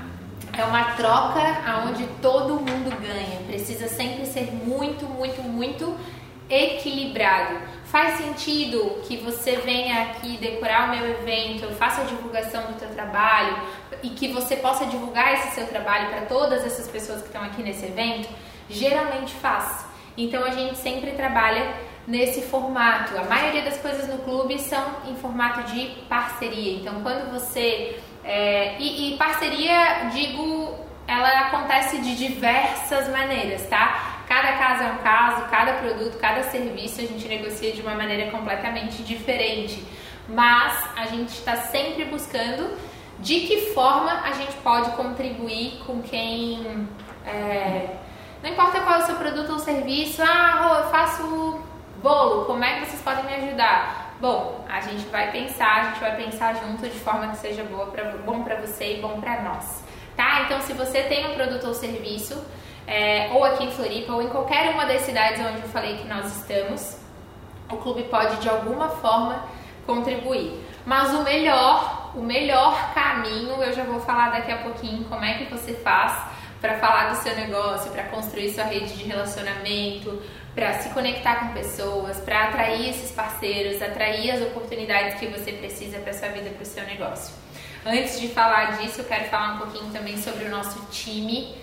é 0.56 0.64
uma 0.64 0.94
troca 0.94 1.42
aonde 1.68 2.06
todo 2.22 2.54
mundo 2.54 2.96
ganha. 3.02 3.40
Precisa 3.48 3.88
sempre 3.88 4.26
ser 4.28 4.52
muito, 4.54 5.06
muito, 5.06 5.42
muito 5.42 5.98
equilibrado. 6.48 7.58
Faz 7.94 8.18
sentido 8.18 9.04
que 9.08 9.18
você 9.18 9.58
venha 9.58 10.02
aqui 10.02 10.36
decorar 10.38 10.88
o 10.88 10.96
meu 10.96 11.12
evento, 11.12 11.66
eu 11.66 11.76
faça 11.76 12.02
a 12.02 12.06
divulgação 12.06 12.64
do 12.64 12.80
teu 12.80 12.90
trabalho 12.90 13.56
e 14.02 14.10
que 14.10 14.30
você 14.30 14.56
possa 14.56 14.88
divulgar 14.88 15.32
esse 15.36 15.54
seu 15.54 15.68
trabalho 15.68 16.10
para 16.10 16.22
todas 16.22 16.66
essas 16.66 16.88
pessoas 16.88 17.22
que 17.22 17.28
estão 17.28 17.44
aqui 17.44 17.62
nesse 17.62 17.86
evento? 17.86 18.28
Geralmente 18.68 19.36
faz. 19.36 19.86
Então 20.18 20.44
a 20.44 20.50
gente 20.50 20.76
sempre 20.80 21.12
trabalha 21.12 21.72
nesse 22.08 22.42
formato. 22.42 23.16
A 23.16 23.26
maioria 23.26 23.62
das 23.62 23.78
coisas 23.78 24.08
no 24.08 24.18
clube 24.24 24.58
são 24.58 24.84
em 25.08 25.16
formato 25.18 25.62
de 25.72 25.90
parceria. 26.10 26.80
Então 26.80 27.00
quando 27.04 27.32
você 27.32 28.00
é, 28.24 28.76
e, 28.80 29.14
e 29.14 29.18
parceria, 29.18 30.10
digo, 30.12 30.80
ela 31.08 31.42
acontece 31.42 32.00
de 32.00 32.16
diversas 32.16 33.08
maneiras, 33.10 33.68
tá? 33.68 34.13
Cada 34.34 34.54
caso 34.54 34.84
é 34.84 34.88
um 34.88 34.98
caso, 34.98 35.46
cada 35.52 35.74
produto, 35.74 36.18
cada 36.18 36.42
serviço 36.42 37.02
a 37.02 37.04
gente 37.04 37.28
negocia 37.28 37.72
de 37.72 37.82
uma 37.82 37.94
maneira 37.94 38.32
completamente 38.32 39.04
diferente. 39.04 39.86
Mas 40.28 40.90
a 40.98 41.06
gente 41.06 41.30
está 41.30 41.56
sempre 41.58 42.06
buscando 42.06 42.76
de 43.20 43.42
que 43.42 43.74
forma 43.76 44.12
a 44.12 44.32
gente 44.32 44.54
pode 44.64 44.90
contribuir 44.96 45.84
com 45.86 46.02
quem. 46.02 46.88
É, 47.28 47.96
não 48.42 48.50
importa 48.50 48.80
qual 48.80 49.02
é 49.02 49.04
o 49.04 49.06
seu 49.06 49.18
produto 49.18 49.52
ou 49.52 49.60
serviço, 49.60 50.24
ah, 50.24 50.80
eu 50.84 50.90
faço 50.90 51.62
bolo, 52.02 52.46
como 52.46 52.64
é 52.64 52.80
que 52.80 52.88
vocês 52.88 53.04
podem 53.04 53.26
me 53.26 53.36
ajudar? 53.36 54.16
Bom, 54.20 54.66
a 54.68 54.82
gente 54.82 55.06
vai 55.10 55.32
pensar, 55.32 55.76
a 55.76 55.84
gente 55.90 56.00
vai 56.00 56.16
pensar 56.16 56.56
junto 56.56 56.82
de 56.82 57.00
forma 57.00 57.28
que 57.28 57.38
seja 57.38 57.64
boa 57.66 57.86
pra, 57.86 58.06
bom 58.26 58.44
para 58.44 58.56
você 58.56 58.98
e 58.98 59.00
bom 59.00 59.22
para 59.22 59.44
nós, 59.44 59.84
tá? 60.18 60.42
Então, 60.42 60.60
se 60.62 60.74
você 60.74 61.04
tem 61.04 61.30
um 61.30 61.36
produto 61.36 61.68
ou 61.68 61.74
serviço, 61.76 62.44
é, 62.88 63.30
ou 63.34 63.44
aqui 63.44 63.66
em 63.66 63.72
Floripa, 63.72 64.14
ou 64.14 64.22
em 64.22 64.30
qualquer 64.30 64.72
uma 64.72 64.86
das 64.86 65.02
cidades 65.02 65.40
onde 65.40 65.62
eu 65.62 65.70
falei 65.70 65.98
que 65.98 66.08
nós 66.08 66.26
estamos, 66.38 66.98
o 67.70 67.78
clube 67.78 68.04
pode 68.04 68.38
de 68.38 68.50
alguma 68.50 68.90
forma 68.90 69.46
contribuir. 69.86 70.60
Mas 70.86 71.14
o 71.14 71.24
melhor, 71.24 72.12
o 72.16 72.22
melhor 72.22 72.94
caminho, 72.94 73.62
eu 73.62 73.74
já 73.74 73.84
vou 73.84 74.00
falar 74.02 74.32
daqui 74.32 74.52
a 74.52 74.58
pouquinho 74.58 75.06
como 75.06 75.24
é 75.24 75.36
que 75.36 75.46
você 75.46 75.74
faz 75.74 76.32
para 76.60 76.78
falar 76.78 77.10
do 77.10 77.18
seu 77.18 77.36
negócio, 77.36 77.92
para 77.92 78.04
construir 78.04 78.54
sua 78.54 78.66
rede 78.66 78.94
de 78.94 79.04
relacionamento, 79.04 80.22
para 80.54 80.74
se 80.80 80.90
conectar 80.90 81.36
com 81.40 81.54
pessoas, 81.54 82.20
para 82.20 82.46
atrair 82.46 82.90
esses 82.90 83.12
parceiros, 83.12 83.82
atrair 83.82 84.32
as 84.32 84.42
oportunidades 84.42 85.20
que 85.20 85.28
você 85.28 85.52
precisa 85.54 86.00
para 86.00 86.14
sua 86.14 86.30
vida, 86.30 86.50
para 86.52 86.64
o 86.64 86.66
seu 86.66 86.86
negócio. 86.86 87.34
Antes 87.86 88.20
de 88.20 88.30
falar 88.30 88.78
disso, 88.78 89.02
eu 89.02 89.06
quero 89.06 89.26
falar 89.26 89.56
um 89.56 89.58
pouquinho 89.58 89.92
também 89.92 90.18
sobre 90.18 90.46
o 90.46 90.50
nosso 90.50 90.80
time 90.90 91.54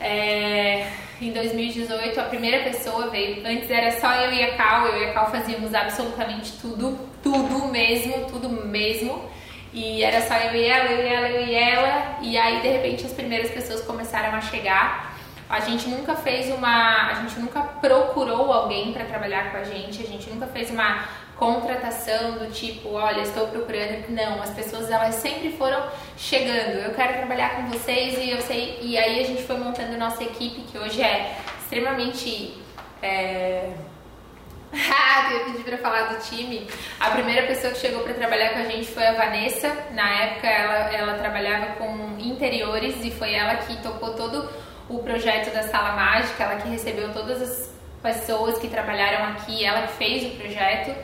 é, 0.00 0.90
em 1.20 1.32
2018, 1.32 2.20
a 2.20 2.24
primeira 2.24 2.62
pessoa 2.62 3.10
veio. 3.10 3.44
Antes 3.46 3.70
era 3.70 3.90
só 4.00 4.12
eu 4.14 4.32
e 4.32 4.42
a 4.42 4.56
Cal, 4.56 4.86
eu 4.86 5.02
e 5.02 5.04
a 5.06 5.12
Cal 5.12 5.30
fazíamos 5.30 5.74
absolutamente 5.74 6.52
tudo, 6.60 6.98
tudo 7.22 7.66
mesmo, 7.66 8.26
tudo 8.26 8.48
mesmo. 8.48 9.28
E 9.72 10.02
era 10.02 10.22
só 10.22 10.34
eu 10.34 10.54
e 10.54 10.64
ela, 10.64 10.90
eu 10.90 11.04
e 11.04 11.08
ela, 11.08 11.28
eu 11.28 11.46
e 11.46 11.54
ela. 11.54 12.18
E 12.22 12.38
aí, 12.38 12.60
de 12.60 12.68
repente, 12.68 13.04
as 13.04 13.12
primeiras 13.12 13.50
pessoas 13.50 13.82
começaram 13.82 14.34
a 14.36 14.40
chegar. 14.40 15.16
A 15.48 15.60
gente 15.60 15.88
nunca 15.88 16.14
fez 16.14 16.50
uma. 16.54 17.10
A 17.10 17.14
gente 17.14 17.40
nunca 17.40 17.60
procurou 17.62 18.52
alguém 18.52 18.92
para 18.92 19.04
trabalhar 19.04 19.50
com 19.50 19.56
a 19.56 19.64
gente, 19.64 20.02
a 20.02 20.06
gente 20.06 20.28
nunca 20.30 20.46
fez 20.46 20.70
uma 20.70 21.08
contratação 21.38 22.32
do 22.32 22.50
tipo, 22.50 22.90
olha, 22.90 23.22
estou 23.22 23.46
procurando. 23.46 24.10
Não, 24.10 24.42
as 24.42 24.50
pessoas 24.50 24.90
elas 24.90 25.14
sempre 25.14 25.52
foram 25.52 25.88
chegando. 26.16 26.80
Eu 26.80 26.94
quero 26.94 27.14
trabalhar 27.18 27.56
com 27.56 27.70
vocês 27.70 28.18
e 28.18 28.30
eu 28.30 28.40
sei. 28.40 28.78
E 28.82 28.98
aí 28.98 29.20
a 29.20 29.26
gente 29.26 29.44
foi 29.44 29.56
montando 29.56 29.96
nossa 29.96 30.22
equipe 30.22 30.62
que 30.62 30.76
hoje 30.76 31.00
é 31.00 31.38
extremamente 31.60 32.58
é... 33.02 33.72
Ah, 34.74 35.32
eu 35.32 35.44
pedi 35.46 35.64
pra 35.64 35.78
falar 35.78 36.12
do 36.12 36.20
time. 36.20 36.66
A 37.00 37.10
primeira 37.10 37.46
pessoa 37.46 37.72
que 37.72 37.78
chegou 37.78 38.02
para 38.02 38.14
trabalhar 38.14 38.50
com 38.50 38.58
a 38.58 38.64
gente 38.64 38.88
foi 38.88 39.06
a 39.06 39.12
Vanessa. 39.12 39.74
Na 39.92 40.10
época 40.22 40.46
ela, 40.46 40.92
ela 40.92 41.14
trabalhava 41.14 41.74
com 41.76 42.16
interiores 42.18 42.96
e 43.04 43.10
foi 43.10 43.34
ela 43.34 43.56
que 43.56 43.76
tocou 43.82 44.14
todo 44.14 44.48
o 44.88 44.98
projeto 44.98 45.52
da 45.52 45.62
Sala 45.62 45.92
Mágica, 45.92 46.44
ela 46.44 46.56
que 46.56 46.68
recebeu 46.68 47.12
todas 47.12 47.42
as 47.42 47.78
pessoas 48.02 48.58
que 48.58 48.68
trabalharam 48.68 49.24
aqui, 49.32 49.64
ela 49.64 49.86
que 49.86 49.92
fez 49.94 50.32
o 50.32 50.36
projeto. 50.36 50.94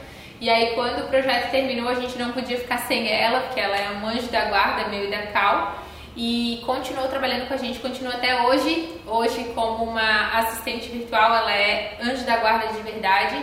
E 0.45 0.51
aí 0.51 0.75
quando 0.75 1.05
o 1.05 1.09
projeto 1.09 1.51
terminou, 1.51 1.89
a 1.89 1.95
gente 1.95 2.19
não 2.19 2.33
podia 2.33 2.59
ficar 2.59 2.77
sem 2.81 3.11
ela, 3.11 3.41
porque 3.41 3.59
ela 3.59 3.75
é 3.75 3.91
um 3.93 4.07
anjo 4.07 4.27
da 4.27 4.45
guarda, 4.45 4.89
meio 4.89 5.11
da 5.11 5.29
Cal 5.29 5.83
e 6.15 6.63
continuou 6.67 7.09
trabalhando 7.09 7.49
com 7.49 7.55
a 7.55 7.57
gente, 7.57 7.79
continua 7.79 8.13
até 8.13 8.43
hoje. 8.43 9.01
Hoje, 9.07 9.43
como 9.55 9.85
uma 9.85 10.39
assistente 10.39 10.91
virtual, 10.91 11.35
ela 11.35 11.51
é 11.51 11.97
anjo 11.99 12.27
da 12.27 12.37
guarda 12.37 12.75
de 12.75 12.83
verdade. 12.83 13.43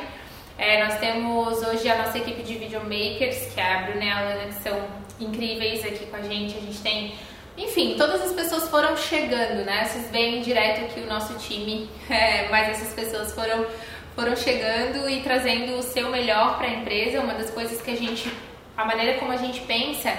É, 0.60 0.84
nós 0.84 1.00
temos 1.00 1.64
hoje 1.64 1.90
a 1.90 1.98
nossa 1.98 2.20
equipe 2.20 2.44
de 2.44 2.54
videomakers, 2.54 3.52
que 3.52 3.60
é 3.60 3.74
a 3.74 3.82
Bruna 3.82 4.06
e 4.06 4.08
a 4.08 4.20
Alana, 4.20 4.46
que 4.46 4.62
são 4.62 4.80
incríveis 5.20 5.84
aqui 5.84 6.06
com 6.06 6.18
a 6.18 6.22
gente. 6.22 6.56
A 6.56 6.62
gente 6.62 6.82
tem, 6.82 7.16
enfim, 7.58 7.96
todas 7.98 8.22
as 8.22 8.32
pessoas 8.32 8.70
foram 8.70 8.96
chegando, 8.96 9.66
né? 9.66 9.86
Vocês 9.86 10.12
veem 10.12 10.44
direto 10.44 10.86
aqui 10.86 11.00
o 11.00 11.08
nosso 11.08 11.34
time, 11.40 11.90
é, 12.08 12.48
mas 12.50 12.70
essas 12.70 12.94
pessoas 12.94 13.34
foram, 13.34 13.66
foram 14.22 14.36
chegando 14.36 15.10
e 15.10 15.22
trazendo 15.22 15.80
o 15.80 15.82
seu 15.82 16.12
melhor 16.12 16.58
para 16.58 16.68
a 16.68 16.70
empresa. 16.70 17.20
Uma 17.22 17.34
das 17.34 17.50
coisas 17.50 17.82
que 17.82 17.90
a 17.90 17.96
gente, 17.96 18.32
a 18.78 18.86
maneira 18.86 19.18
como 19.18 19.32
a 19.32 19.38
gente 19.38 19.62
pensa 19.62 20.14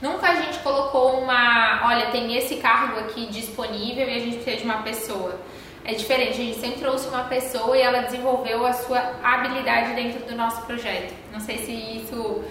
Nunca 0.00 0.28
a 0.28 0.34
gente 0.36 0.58
colocou 0.60 1.20
uma, 1.20 1.82
olha, 1.84 2.06
tem 2.06 2.34
esse 2.34 2.56
cargo 2.56 3.00
aqui 3.00 3.26
disponível 3.26 4.08
e 4.08 4.16
a 4.16 4.18
gente 4.18 4.36
precisa 4.36 4.56
de 4.56 4.64
uma 4.64 4.82
pessoa. 4.82 5.38
É 5.84 5.92
diferente, 5.92 6.30
a 6.30 6.44
gente 6.44 6.58
sempre 6.58 6.80
trouxe 6.80 7.06
uma 7.08 7.24
pessoa 7.24 7.76
e 7.76 7.82
ela 7.82 8.00
desenvolveu 8.00 8.64
a 8.64 8.72
sua 8.72 8.98
habilidade 9.22 9.92
dentro 9.94 10.24
do 10.24 10.34
nosso 10.34 10.62
projeto. 10.62 11.12
Não 11.30 11.40
sei 11.40 11.58
se 11.58 11.72
isso 11.72 12.42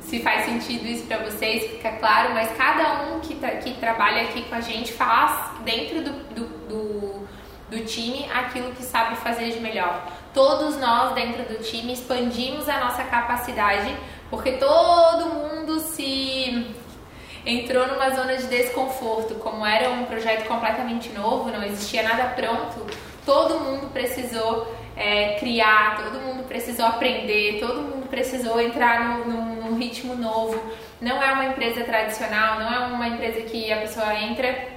se 0.00 0.20
faz 0.20 0.46
sentido 0.46 0.86
isso 0.86 1.06
para 1.06 1.18
vocês, 1.18 1.70
fica 1.70 1.92
claro, 1.92 2.32
mas 2.32 2.50
cada 2.56 3.02
um 3.02 3.20
que, 3.20 3.34
tra 3.34 3.56
que 3.56 3.74
trabalha 3.74 4.22
aqui 4.22 4.42
com 4.44 4.54
a 4.54 4.60
gente 4.62 4.90
faz 4.90 5.50
dentro 5.64 6.00
do, 6.00 6.12
do, 6.34 6.46
do, 6.66 7.27
do 7.70 7.84
time 7.84 8.28
aquilo 8.32 8.72
que 8.72 8.82
sabe 8.82 9.16
fazer 9.16 9.50
de 9.50 9.60
melhor. 9.60 10.06
Todos 10.32 10.76
nós 10.78 11.14
dentro 11.14 11.42
do 11.44 11.62
time 11.62 11.92
expandimos 11.92 12.68
a 12.68 12.80
nossa 12.80 13.04
capacidade 13.04 13.94
porque 14.30 14.52
todo 14.52 15.26
mundo 15.26 15.80
se 15.80 16.74
entrou 17.44 17.86
numa 17.86 18.10
zona 18.10 18.36
de 18.36 18.46
desconforto, 18.46 19.36
como 19.36 19.64
era 19.64 19.90
um 19.90 20.04
projeto 20.04 20.46
completamente 20.46 21.08
novo, 21.10 21.50
não 21.50 21.62
existia 21.62 22.02
nada 22.02 22.24
pronto, 22.34 22.86
todo 23.24 23.60
mundo 23.60 23.90
precisou 23.90 24.74
é, 24.96 25.36
criar, 25.38 25.96
todo 26.02 26.20
mundo 26.20 26.44
precisou 26.46 26.84
aprender, 26.84 27.58
todo 27.60 27.80
mundo 27.80 28.06
precisou 28.08 28.60
entrar 28.60 29.18
no, 29.18 29.24
num, 29.24 29.54
num 29.62 29.78
ritmo 29.78 30.14
novo. 30.14 30.60
Não 31.00 31.22
é 31.22 31.32
uma 31.32 31.44
empresa 31.46 31.84
tradicional, 31.84 32.58
não 32.58 32.72
é 32.72 32.78
uma 32.88 33.08
empresa 33.08 33.42
que 33.42 33.72
a 33.72 33.78
pessoa 33.78 34.12
entra 34.14 34.68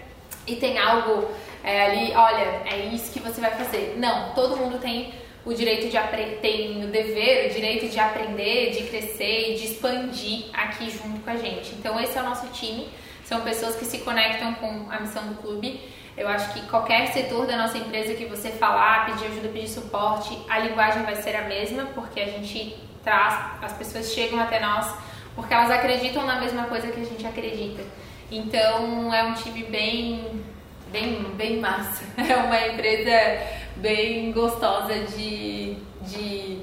e 0.45 0.55
tem 0.55 0.77
algo 0.77 1.29
é, 1.63 1.85
ali, 1.85 2.13
olha, 2.15 2.61
é 2.65 2.89
isso 2.93 3.11
que 3.11 3.19
você 3.19 3.39
vai 3.39 3.51
fazer. 3.51 3.95
Não, 3.97 4.33
todo 4.33 4.57
mundo 4.57 4.79
tem 4.79 5.13
o 5.45 5.53
direito 5.53 5.89
de 5.89 5.97
tem 6.41 6.83
o 6.83 6.87
dever, 6.87 7.49
o 7.49 7.53
direito 7.53 7.87
de 7.87 7.99
aprender, 7.99 8.71
de 8.71 8.83
crescer 8.83 9.51
e 9.51 9.55
de 9.55 9.65
expandir 9.65 10.45
aqui 10.53 10.89
junto 10.89 11.19
com 11.21 11.29
a 11.29 11.35
gente. 11.35 11.73
Então 11.75 11.99
esse 11.99 12.17
é 12.17 12.21
o 12.21 12.25
nosso 12.25 12.47
time, 12.47 12.87
são 13.23 13.41
pessoas 13.41 13.75
que 13.75 13.85
se 13.85 13.99
conectam 13.99 14.53
com 14.55 14.87
a 14.89 14.99
missão 14.99 15.27
do 15.27 15.35
clube. 15.35 15.79
Eu 16.15 16.27
acho 16.27 16.53
que 16.53 16.61
qualquer 16.67 17.07
setor 17.07 17.47
da 17.47 17.57
nossa 17.57 17.77
empresa 17.77 18.13
que 18.13 18.25
você 18.25 18.49
falar, 18.51 19.05
pedir 19.05 19.25
ajuda, 19.27 19.47
pedir 19.47 19.69
suporte, 19.69 20.37
a 20.49 20.59
linguagem 20.59 21.03
vai 21.03 21.15
ser 21.15 21.35
a 21.35 21.43
mesma, 21.43 21.85
porque 21.95 22.19
a 22.19 22.25
gente 22.25 22.75
traz, 23.03 23.63
as 23.63 23.73
pessoas 23.73 24.13
chegam 24.13 24.39
até 24.39 24.59
nós 24.59 24.93
porque 25.35 25.53
elas 25.53 25.71
acreditam 25.71 26.25
na 26.25 26.39
mesma 26.39 26.63
coisa 26.65 26.91
que 26.91 26.99
a 26.99 27.05
gente 27.05 27.25
acredita. 27.25 27.83
Então 28.29 29.13
é 29.13 29.23
um 29.23 29.33
time 29.33 29.63
bem 29.63 30.43
bem 30.91 31.23
bem 31.35 31.59
massa. 31.59 32.03
É 32.17 32.35
uma 32.35 32.67
empresa 32.67 33.47
bem 33.77 34.31
gostosa 34.31 34.93
de, 35.15 35.75
de, 36.01 36.59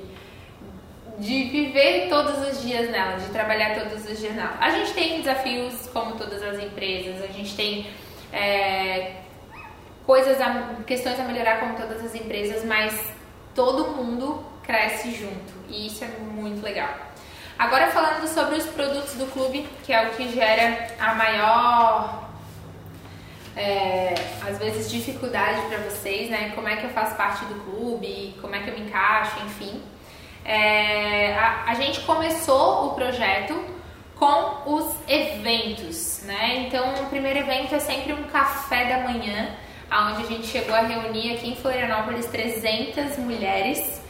de 1.18 1.44
viver 1.44 2.08
todos 2.08 2.48
os 2.48 2.62
dias 2.62 2.90
nela, 2.90 3.16
de 3.16 3.26
trabalhar 3.28 3.74
todos 3.74 4.08
os 4.08 4.18
dias 4.18 4.34
nela. 4.34 4.56
A 4.60 4.70
gente 4.70 4.92
tem 4.92 5.18
desafios 5.18 5.88
como 5.92 6.16
todas 6.16 6.42
as 6.42 6.62
empresas, 6.62 7.22
a 7.22 7.32
gente 7.32 7.56
tem 7.56 7.86
é, 8.32 9.16
coisas, 10.06 10.40
a, 10.40 10.76
questões 10.86 11.18
a 11.18 11.24
melhorar 11.24 11.60
como 11.60 11.76
todas 11.76 12.04
as 12.04 12.14
empresas, 12.14 12.64
mas 12.64 13.12
todo 13.54 13.88
mundo 13.92 14.44
cresce 14.62 15.12
junto 15.12 15.52
e 15.68 15.86
isso 15.86 16.04
é 16.04 16.08
muito 16.08 16.62
legal. 16.62 17.08
Agora 17.58 17.88
falando 17.88 18.26
sobre 18.28 18.56
os 18.56 18.66
produtos 18.66 19.14
do 19.14 19.26
clube, 19.32 19.68
que 19.84 19.92
é 19.92 20.06
o 20.06 20.10
que 20.10 20.28
gera 20.28 20.94
a 21.00 21.14
maior 21.14 22.27
é, 23.58 24.14
às 24.48 24.56
vezes 24.58 24.88
dificuldade 24.88 25.60
para 25.62 25.78
vocês, 25.78 26.30
né? 26.30 26.52
Como 26.54 26.68
é 26.68 26.76
que 26.76 26.84
eu 26.84 26.90
faço 26.90 27.16
parte 27.16 27.44
do 27.46 27.56
clube, 27.64 28.36
como 28.40 28.54
é 28.54 28.60
que 28.60 28.70
eu 28.70 28.74
me 28.74 28.82
encaixo, 28.82 29.36
enfim. 29.44 29.82
É, 30.44 31.34
a, 31.34 31.64
a, 31.66 31.74
gente 31.74 32.00
começou 32.02 32.86
o 32.86 32.94
projeto 32.94 33.60
com 34.14 34.76
os 34.76 34.94
eventos, 35.08 36.22
né? 36.22 36.66
Então, 36.66 37.02
o 37.02 37.06
primeiro 37.06 37.40
evento 37.40 37.74
é 37.74 37.80
sempre 37.80 38.12
um 38.12 38.22
café 38.24 38.84
da 38.84 38.98
manhã, 39.00 39.50
onde 39.92 40.22
a 40.22 40.26
gente 40.26 40.46
chegou 40.46 40.74
a 40.74 40.80
reunir 40.80 41.34
aqui 41.34 41.50
em 41.50 41.56
Florianópolis 41.56 42.26
300 42.26 43.18
mulheres. 43.18 44.00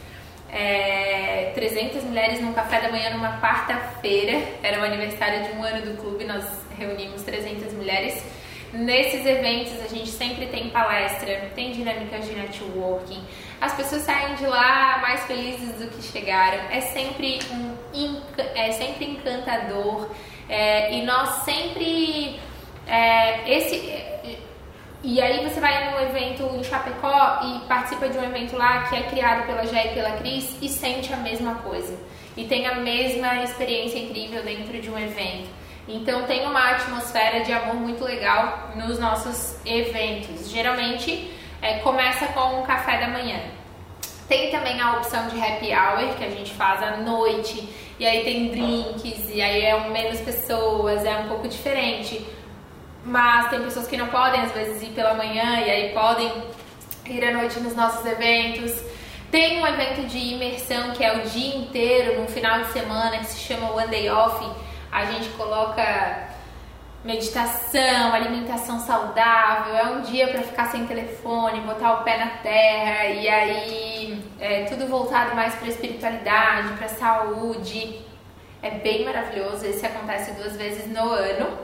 É, 0.51 1.51
300 1.55 2.03
mulheres 2.03 2.41
num 2.41 2.53
café 2.53 2.81
da 2.81 2.89
manhã 2.89 3.11
numa 3.11 3.39
quarta-feira, 3.39 4.41
era 4.63 4.79
o 4.79 4.83
aniversário 4.83 5.43
de 5.43 5.51
um 5.51 5.63
ano 5.63 5.81
do 5.81 6.01
clube, 6.01 6.23
nós 6.23 6.43
reunimos 6.75 7.21
300 7.21 7.73
mulheres 7.73 8.23
Nesses 8.71 9.25
eventos 9.25 9.73
a 9.83 9.87
gente 9.87 10.09
sempre 10.09 10.45
tem 10.47 10.69
palestra, 10.69 11.51
tem 11.55 11.71
dinâmicas 11.71 12.25
de 12.25 12.33
networking. 12.33 13.23
As 13.59 13.73
pessoas 13.73 14.03
saem 14.03 14.35
de 14.35 14.45
lá 14.45 14.99
mais 15.01 15.23
felizes 15.25 15.73
do 15.79 15.87
que 15.87 16.03
chegaram. 16.03 16.59
É 16.69 16.81
sempre 16.81 17.39
um 17.51 17.69
é 18.55 18.71
sempre 18.71 19.05
encantador 19.05 20.09
é, 20.47 20.93
e 20.93 21.01
nós 21.03 21.43
sempre 21.43 22.39
é, 22.87 23.57
esse 23.57 24.09
e 25.01 25.21
aí 25.21 25.47
você 25.47 25.61
vai 25.61 25.91
num 25.91 25.99
evento 26.01 26.43
em 26.55 26.63
Chapecó 26.63 27.39
e 27.43 27.67
participa 27.67 28.09
de 28.09 28.17
um 28.17 28.23
evento 28.23 28.57
lá 28.57 28.83
que 28.89 28.95
é 28.97 29.03
criado 29.03 29.45
pela 29.45 29.65
Jé 29.65 29.91
e 29.91 29.93
pela 29.93 30.11
Cris 30.17 30.57
e 30.61 30.67
sente 30.67 31.13
a 31.13 31.17
mesma 31.17 31.55
coisa 31.55 31.97
e 32.35 32.43
tem 32.45 32.67
a 32.67 32.75
mesma 32.75 33.43
experiência 33.43 33.97
incrível 33.97 34.43
dentro 34.43 34.79
de 34.79 34.89
um 34.89 34.99
evento. 34.99 35.49
Então 35.91 36.23
tem 36.23 36.45
uma 36.45 36.69
atmosfera 36.69 37.43
de 37.43 37.51
amor 37.51 37.73
muito 37.73 38.03
legal 38.03 38.69
nos 38.75 38.99
nossos 38.99 39.55
eventos. 39.65 40.47
Geralmente 40.47 41.33
é, 41.59 41.79
começa 41.79 42.27
com 42.27 42.61
um 42.61 42.63
café 42.63 42.99
da 42.99 43.07
manhã. 43.07 43.39
Tem 44.27 44.51
também 44.51 44.79
a 44.79 44.97
opção 44.97 45.27
de 45.27 45.41
happy 45.41 45.73
hour 45.73 46.15
que 46.15 46.23
a 46.23 46.29
gente 46.29 46.53
faz 46.53 46.83
à 46.83 46.97
noite, 46.97 47.67
e 47.97 48.05
aí 48.05 48.23
tem 48.23 48.49
drinks, 48.49 49.27
e 49.33 49.41
aí 49.41 49.65
é 49.65 49.89
menos 49.89 50.19
pessoas, 50.21 51.03
é 51.03 51.15
um 51.17 51.27
pouco 51.27 51.47
diferente. 51.47 52.23
Mas 53.03 53.49
tem 53.49 53.59
pessoas 53.63 53.87
que 53.87 53.97
não 53.97 54.09
podem 54.09 54.41
às 54.41 54.51
vezes 54.51 54.83
ir 54.83 54.91
pela 54.91 55.15
manhã 55.15 55.61
e 55.61 55.71
aí 55.71 55.89
podem 55.93 56.31
ir 57.07 57.25
à 57.25 57.33
noite 57.33 57.59
nos 57.61 57.75
nossos 57.75 58.05
eventos. 58.05 58.79
Tem 59.31 59.59
um 59.59 59.65
evento 59.65 60.05
de 60.05 60.19
imersão 60.19 60.91
que 60.91 61.03
é 61.03 61.17
o 61.17 61.21
dia 61.21 61.55
inteiro, 61.55 62.21
no 62.21 62.27
final 62.27 62.61
de 62.61 62.67
semana, 62.73 63.17
que 63.17 63.25
se 63.25 63.39
chama 63.39 63.71
One 63.71 63.87
Day 63.87 64.07
Off 64.11 64.68
a 64.91 65.05
gente 65.05 65.29
coloca 65.29 66.29
meditação, 67.03 68.13
alimentação 68.13 68.79
saudável, 68.79 69.75
é 69.75 69.83
um 69.85 70.01
dia 70.01 70.27
para 70.27 70.41
ficar 70.41 70.65
sem 70.65 70.85
telefone, 70.85 71.61
botar 71.61 71.93
o 71.93 72.03
pé 72.03 72.17
na 72.17 72.27
terra 72.41 73.05
e 73.05 73.29
aí 73.29 74.23
é 74.39 74.65
tudo 74.65 74.87
voltado 74.87 75.35
mais 75.35 75.55
para 75.55 75.69
espiritualidade, 75.69 76.73
para 76.77 76.89
saúde. 76.89 78.01
É 78.61 78.71
bem 78.71 79.05
maravilhoso, 79.05 79.65
esse 79.65 79.85
acontece 79.85 80.31
duas 80.33 80.57
vezes 80.57 80.87
no 80.87 81.09
ano. 81.09 81.57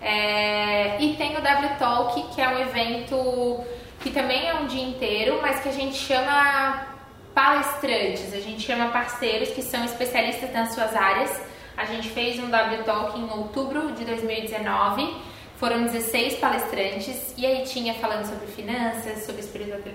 É, 0.00 0.96
e 1.00 1.16
tem 1.16 1.36
o 1.36 1.42
W 1.42 1.76
Talk, 1.78 2.34
que 2.34 2.40
é 2.40 2.48
um 2.48 2.58
evento 2.58 3.62
que 4.00 4.10
também 4.10 4.48
é 4.48 4.54
um 4.54 4.66
dia 4.66 4.82
inteiro, 4.82 5.38
mas 5.42 5.60
que 5.60 5.68
a 5.68 5.72
gente 5.72 5.96
chama 5.96 6.86
palestrantes, 7.34 8.32
a 8.34 8.40
gente 8.40 8.62
chama 8.62 8.90
parceiros 8.90 9.50
que 9.50 9.62
são 9.62 9.84
especialistas 9.84 10.52
nas 10.52 10.74
suas 10.74 10.96
áreas 10.96 11.51
a 11.82 11.84
gente 11.86 12.08
fez 12.10 12.38
um 12.38 12.48
W 12.48 12.84
Talk 12.84 13.18
em 13.18 13.28
outubro 13.28 13.92
de 13.92 14.04
2019. 14.04 15.32
Foram 15.56 15.82
16 15.84 16.36
palestrantes 16.36 17.34
e 17.36 17.44
aí 17.44 17.64
tinha 17.64 17.94
falando 17.94 18.24
sobre 18.24 18.46
finanças, 18.46 19.24
sobre 19.24 19.42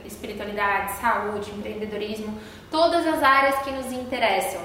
espiritualidade, 0.06 0.94
saúde, 1.00 1.50
empreendedorismo, 1.52 2.38
todas 2.70 3.08
as 3.08 3.24
áreas 3.24 3.58
que 3.60 3.72
nos 3.72 3.92
interessam. 3.92 4.62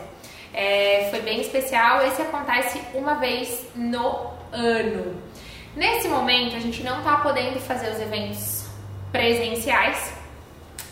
É, 0.52 1.08
foi 1.10 1.20
bem 1.20 1.40
especial. 1.40 2.04
Esse 2.06 2.22
acontece 2.22 2.80
uma 2.94 3.14
vez 3.14 3.68
no 3.76 4.30
ano. 4.52 5.16
Nesse 5.76 6.08
momento, 6.08 6.56
a 6.56 6.60
gente 6.60 6.82
não 6.82 6.98
está 6.98 7.18
podendo 7.18 7.58
fazer 7.60 7.90
os 7.90 8.00
eventos 8.00 8.66
presenciais, 9.10 10.12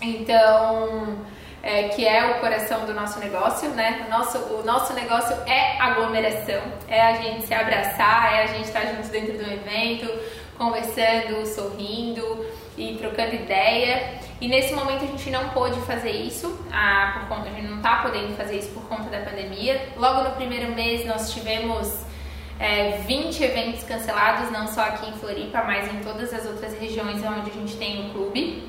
então, 0.00 1.18
é, 1.62 1.88
que 1.88 2.06
é 2.06 2.32
o 2.32 2.40
coração 2.40 2.86
do 2.86 2.94
nosso 2.94 3.18
negócio, 3.18 3.68
né? 3.70 4.04
O 4.06 4.10
nosso, 4.10 4.38
o 4.38 4.62
nosso 4.64 4.92
negócio 4.94 5.36
é 5.46 5.78
aglomeração, 5.78 6.62
é 6.88 7.00
a 7.00 7.14
gente 7.14 7.46
se 7.46 7.54
abraçar, 7.54 8.34
é 8.34 8.42
a 8.44 8.46
gente 8.46 8.64
estar 8.66 8.86
junto 8.86 9.08
dentro 9.08 9.36
do 9.36 9.42
evento, 9.42 10.10
conversando, 10.56 11.46
sorrindo 11.46 12.46
e 12.76 12.96
trocando 12.96 13.34
ideia. 13.34 14.20
E 14.40 14.48
nesse 14.48 14.72
momento 14.72 15.04
a 15.04 15.06
gente 15.06 15.30
não 15.30 15.50
pôde 15.50 15.78
fazer 15.82 16.12
isso, 16.12 16.58
ah, 16.72 17.18
por 17.18 17.36
conta, 17.36 17.50
a 17.50 17.52
gente 17.52 17.66
não 17.66 17.76
está 17.76 17.96
podendo 17.96 18.34
fazer 18.36 18.58
isso 18.58 18.70
por 18.70 18.84
conta 18.84 19.10
da 19.10 19.18
pandemia. 19.18 19.88
Logo 19.96 20.22
no 20.22 20.30
primeiro 20.36 20.72
mês 20.72 21.04
nós 21.04 21.30
tivemos 21.30 22.06
é, 22.58 23.02
20 23.06 23.42
eventos 23.42 23.84
cancelados, 23.84 24.50
não 24.50 24.66
só 24.66 24.80
aqui 24.82 25.10
em 25.10 25.12
Floripa, 25.12 25.62
mas 25.62 25.92
em 25.92 26.00
todas 26.00 26.32
as 26.32 26.46
outras 26.46 26.78
regiões 26.78 27.22
onde 27.22 27.50
a 27.50 27.54
gente 27.54 27.76
tem 27.76 28.06
o 28.06 28.12
clube. 28.12 28.66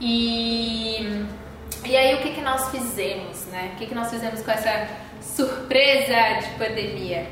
E, 0.00 1.24
e 1.84 1.96
aí 1.96 2.14
o 2.14 2.18
que, 2.18 2.34
que 2.34 2.40
nós 2.40 2.70
fizemos, 2.70 3.44
né? 3.46 3.72
O 3.74 3.78
que, 3.78 3.86
que 3.86 3.94
nós 3.94 4.08
fizemos 4.08 4.40
com 4.42 4.50
essa 4.50 4.88
surpresa 5.20 6.40
de 6.40 6.48
pandemia? 6.56 7.26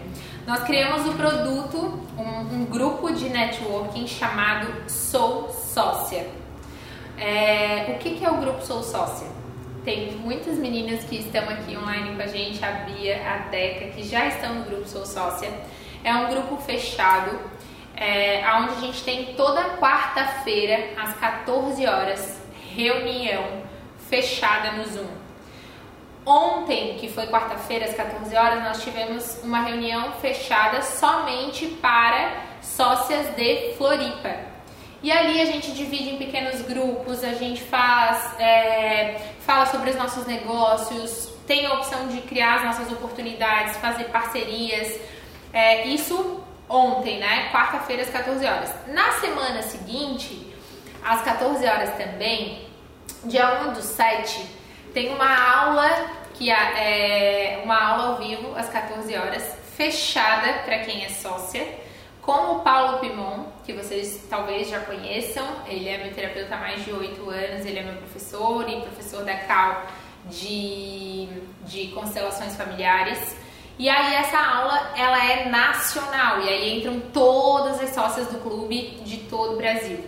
Nós 0.47 0.65
criamos 0.65 1.07
o 1.07 1.11
um 1.11 1.17
produto, 1.17 2.01
um, 2.19 2.55
um, 2.55 2.65
grupo 2.65 3.13
de 3.13 3.29
networking 3.29 4.09
chamado 4.09 4.91
Sou 4.91 5.51
Sócia. 5.51 6.27
É, 7.17 7.95
o 7.95 7.99
que, 7.99 8.17
que 8.17 8.25
é 8.25 8.31
o 8.31 8.39
grupo 8.39 8.61
Sou 8.63 8.83
Sócia? 8.83 9.29
Tem 9.85 10.13
muitas 10.17 10.59
meninas 10.59 11.05
que 11.05 11.17
estão 11.17 11.49
aqui 11.49 11.77
online 11.77 12.17
com 12.17 12.23
a 12.23 12.27
gente, 12.27 12.65
a 12.65 12.71
Bia, 12.71 13.23
a 13.25 13.49
Deca, 13.51 13.91
que 13.93 14.03
já 14.03 14.27
estão 14.27 14.57
no 14.57 14.65
grupo 14.65 14.89
Sou 14.89 15.07
Sócia. 15.07 15.49
É 16.03 16.13
um 16.13 16.29
grupo 16.29 16.57
fechado, 16.57 17.39
é, 17.97 18.43
onde 18.57 18.73
a 18.73 18.81
gente 18.81 19.05
tem 19.05 19.35
toda 19.35 19.77
quarta-feira, 19.77 20.95
às 21.01 21.15
14 21.19 21.87
horas, 21.87 22.41
reunião 22.75 23.70
fechada 24.11 24.73
no 24.73 24.85
Zoom. 24.85 25.09
Ontem, 26.27 26.97
que 26.99 27.09
foi 27.09 27.27
quarta-feira, 27.29 27.87
às 27.87 27.95
14 27.95 28.37
horas, 28.37 28.63
nós 28.63 28.83
tivemos 28.83 29.41
uma 29.43 29.63
reunião 29.63 30.13
fechada 30.21 30.83
somente 30.83 31.67
para 31.81 32.43
sócias 32.61 33.35
de 33.37 33.75
Floripa. 33.79 34.51
E 35.03 35.11
ali 35.11 35.41
a 35.41 35.47
gente 35.47 35.73
divide 35.73 36.11
em 36.11 36.19
pequenos 36.19 36.61
grupos, 36.61 37.25
a 37.25 37.33
gente 37.33 37.63
faz, 37.63 38.39
é, 38.39 39.33
fala 39.41 39.65
sobre 39.65 39.91
os 39.91 39.97
nossos 39.97 40.27
negócios, 40.27 41.33
tem 41.47 41.65
a 41.65 41.73
opção 41.73 42.09
de 42.09 42.21
criar 42.21 42.57
as 42.57 42.65
nossas 42.65 42.93
oportunidades, 42.93 43.77
fazer 43.79 44.05
parcerias. 44.05 45.01
É, 45.55 45.87
isso 45.87 46.45
ontem, 46.69 47.19
né? 47.19 47.49
Quarta-feira, 47.51 48.03
às 48.03 48.11
14 48.11 48.45
horas. 48.45 48.75
Na 48.89 49.13
semana 49.13 49.63
seguinte, 49.63 50.55
às 51.03 51.23
14 51.23 51.67
horas 51.67 51.97
também, 51.97 52.70
dia 53.25 53.63
1 53.69 53.73
do 53.73 53.83
7, 53.83 54.47
tem 54.93 55.15
uma 55.15 55.63
aula 55.63 55.89
que 56.35 56.51
é 56.51 57.61
uma 57.63 57.79
aula 57.79 58.05
ao 58.09 58.17
vivo 58.17 58.57
às 58.57 58.69
14 58.71 59.15
horas, 59.15 59.57
fechada 59.77 60.63
para 60.65 60.79
quem 60.79 61.05
é 61.05 61.11
sócia, 61.11 61.67
com 62.23 62.57
o 62.57 62.61
Paulo 62.61 62.99
Pimon, 62.99 63.45
que 63.65 63.73
vocês 63.73 64.25
talvez 64.29 64.69
já 64.69 64.81
conheçam. 64.81 65.45
Ele 65.67 65.89
é 65.89 65.99
meu 65.99 66.15
terapeuta 66.15 66.55
há 66.55 66.59
mais 66.59 66.85
de 66.85 66.93
8 66.93 67.29
anos, 67.29 67.67
ele 67.67 67.79
é 67.79 67.83
meu 67.83 67.97
professor 67.97 68.69
e 68.69 68.81
professor 68.81 69.25
da 69.25 69.37
Cal 69.37 69.87
de, 70.27 71.29
de 71.67 71.89
constelações 71.89 72.57
familiares. 72.57 73.37
E 73.79 73.89
aí 73.89 74.15
essa 74.15 74.39
aula 74.39 74.93
ela 74.97 75.25
é 75.25 75.49
nacional 75.49 76.41
e 76.43 76.49
aí 76.49 76.79
entram 76.79 77.01
todas 77.13 77.81
as 77.81 77.91
sócias 77.91 78.29
do 78.29 78.39
clube 78.39 79.01
de 79.05 79.19
todo 79.29 79.55
o 79.55 79.57
Brasil. 79.57 80.05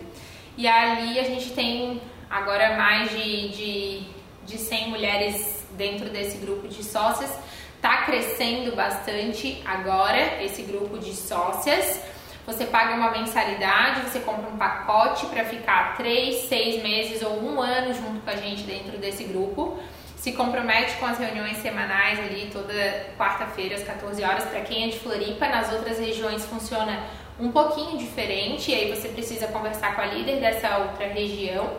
E 0.57 0.67
ali 0.67 1.19
a 1.19 1.23
gente 1.23 1.51
tem 1.51 1.99
agora 2.33 2.75
mais 2.75 3.11
de, 3.11 3.49
de, 3.49 4.01
de 4.45 4.57
100 4.57 4.89
mulheres 4.89 5.63
dentro 5.77 6.09
desse 6.09 6.37
grupo 6.37 6.67
de 6.67 6.83
sócias. 6.83 7.31
Está 7.75 8.03
crescendo 8.03 8.75
bastante 8.75 9.61
agora 9.65 10.43
esse 10.43 10.63
grupo 10.63 10.97
de 10.97 11.13
sócias. 11.13 12.01
Você 12.47 12.65
paga 12.65 12.95
uma 12.95 13.11
mensalidade, 13.11 14.01
você 14.01 14.19
compra 14.19 14.49
um 14.49 14.57
pacote 14.57 15.27
para 15.27 15.45
ficar 15.45 15.95
3, 15.95 16.47
6 16.49 16.83
meses 16.83 17.21
ou 17.21 17.41
um 17.41 17.61
ano 17.61 17.93
junto 17.93 18.19
com 18.21 18.29
a 18.29 18.35
gente 18.35 18.63
dentro 18.63 18.97
desse 18.97 19.23
grupo 19.23 19.79
se 20.23 20.31
compromete 20.31 20.95
com 20.95 21.05
as 21.05 21.19
reuniões 21.19 21.57
semanais 21.57 22.17
ali 22.17 22.49
toda 22.49 22.73
quarta-feira 23.17 23.75
às 23.75 23.83
14 23.83 24.23
horas. 24.23 24.45
Para 24.45 24.61
quem 24.61 24.85
é 24.85 24.87
de 24.87 24.97
Floripa, 24.99 25.49
nas 25.49 25.69
outras 25.73 25.99
regiões 25.99 26.45
funciona 26.45 27.03
um 27.37 27.51
pouquinho 27.51 27.97
diferente, 27.97 28.71
e 28.71 28.73
aí 28.73 28.95
você 28.95 29.09
precisa 29.09 29.47
conversar 29.47 29.93
com 29.95 30.01
a 30.01 30.05
líder 30.05 30.39
dessa 30.39 30.77
outra 30.77 31.07
região. 31.07 31.69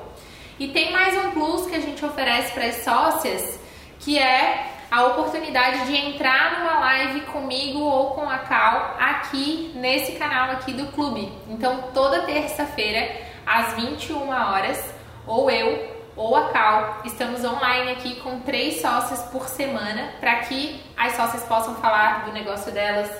E 0.57 0.69
tem 0.69 0.93
mais 0.93 1.17
um 1.17 1.33
plus 1.33 1.67
que 1.67 1.75
a 1.75 1.81
gente 1.81 2.05
oferece 2.05 2.53
para 2.53 2.67
as 2.67 2.77
sócias, 2.77 3.59
que 3.99 4.17
é 4.17 4.71
a 4.89 5.05
oportunidade 5.07 5.87
de 5.87 5.97
entrar 5.97 6.61
numa 6.61 6.79
live 6.79 7.23
comigo 7.23 7.81
ou 7.81 8.11
com 8.11 8.31
a 8.31 8.39
Cal 8.39 8.97
aqui 9.01 9.73
nesse 9.75 10.13
canal 10.13 10.53
aqui 10.53 10.73
do 10.73 10.87
clube. 10.93 11.33
Então, 11.49 11.91
toda 11.93 12.23
terça-feira 12.23 13.17
às 13.45 13.75
21 13.75 14.29
horas, 14.29 14.95
ou 15.27 15.51
eu 15.51 15.93
ou 16.15 16.37
a 16.37 16.51
Cal. 16.51 17.01
Estamos 17.05 17.45
online 17.45 17.91
aqui 17.91 18.21
com 18.21 18.39
três 18.39 18.81
sócias 18.81 19.23
por 19.33 19.49
semana 19.49 20.13
para 20.21 20.37
que 20.37 20.81
as 20.97 21.17
sócias 21.17 21.43
possam 21.43 21.75
falar 21.75 22.27
do 22.27 22.33
negócio 22.33 22.71
delas, 22.71 23.11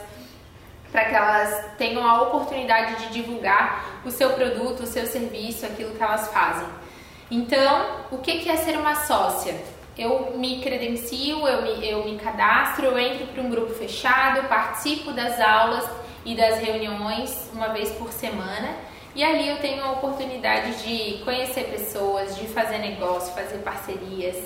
para 0.93 1.07
que 1.07 1.15
elas 1.17 1.73
tenham 1.77 2.09
a 2.09 2.23
oportunidade 2.23 2.95
de 3.03 3.13
divulgar 3.13 3.85
o 4.05 4.11
seu 4.13 4.35
produto, 4.35 4.85
o 4.85 4.87
seu 4.87 5.05
serviço, 5.05 5.67
aquilo 5.67 5.97
que 5.97 6.03
elas 6.03 6.29
fazem. 6.29 6.84
Então, 7.31 7.87
o 8.11 8.19
que 8.19 8.49
é 8.49 8.57
ser 8.57 8.77
uma 8.77 8.95
sócia? 8.95 9.55
Eu 9.97 10.37
me 10.37 10.61
credencio, 10.61 11.47
eu 11.47 11.63
me, 11.63 11.89
eu 11.89 12.05
me 12.05 12.19
cadastro, 12.19 12.87
eu 12.87 12.99
entro 12.99 13.27
para 13.29 13.43
um 13.43 13.51
grupo 13.51 13.73
fechado, 13.73 14.49
participo 14.49 15.13
das 15.13 15.41
aulas 15.41 15.89
e 16.25 16.35
das 16.35 16.59
reuniões 16.59 17.51
uma 17.53 17.69
vez 17.69 17.91
por 17.93 18.11
semana 18.13 18.75
e 19.15 19.23
ali 19.23 19.49
eu 19.49 19.59
tenho 19.59 19.85
a 19.85 19.93
oportunidade 19.93 20.83
de 20.83 21.23
conhecer 21.23 21.65
pessoas, 21.71 22.37
de 22.37 22.49
fazer 22.49 22.79
negócio, 22.79 23.33
fazer 23.33 23.59
parcerias. 23.59 24.37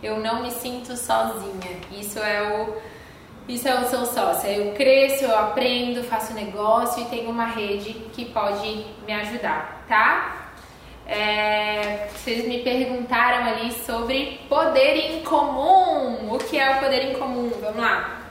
Eu 0.00 0.20
não 0.20 0.42
me 0.42 0.50
sinto 0.50 0.96
sozinha. 0.96 1.80
Isso 1.90 2.20
é 2.20 2.42
o 2.42 2.92
isso 3.48 3.66
é 3.66 3.80
o 3.80 3.84
seu 3.86 4.06
sócio. 4.06 4.48
Eu 4.48 4.72
cresço, 4.74 5.24
eu 5.24 5.36
aprendo, 5.36 6.04
faço 6.04 6.32
negócio 6.32 7.02
e 7.02 7.06
tenho 7.06 7.28
uma 7.28 7.46
rede 7.46 7.92
que 8.12 8.26
pode 8.26 8.86
me 9.04 9.12
ajudar, 9.12 9.84
tá? 9.88 10.41
É, 11.06 12.08
vocês 12.14 12.46
me 12.46 12.58
perguntaram 12.62 13.46
ali 13.46 13.72
sobre 13.72 14.40
poder 14.48 14.96
em 14.96 15.22
comum. 15.22 16.32
O 16.32 16.38
que 16.38 16.58
é 16.58 16.76
o 16.76 16.80
poder 16.80 17.10
em 17.10 17.14
comum? 17.14 17.50
Vamos 17.60 17.80
lá. 17.80 18.22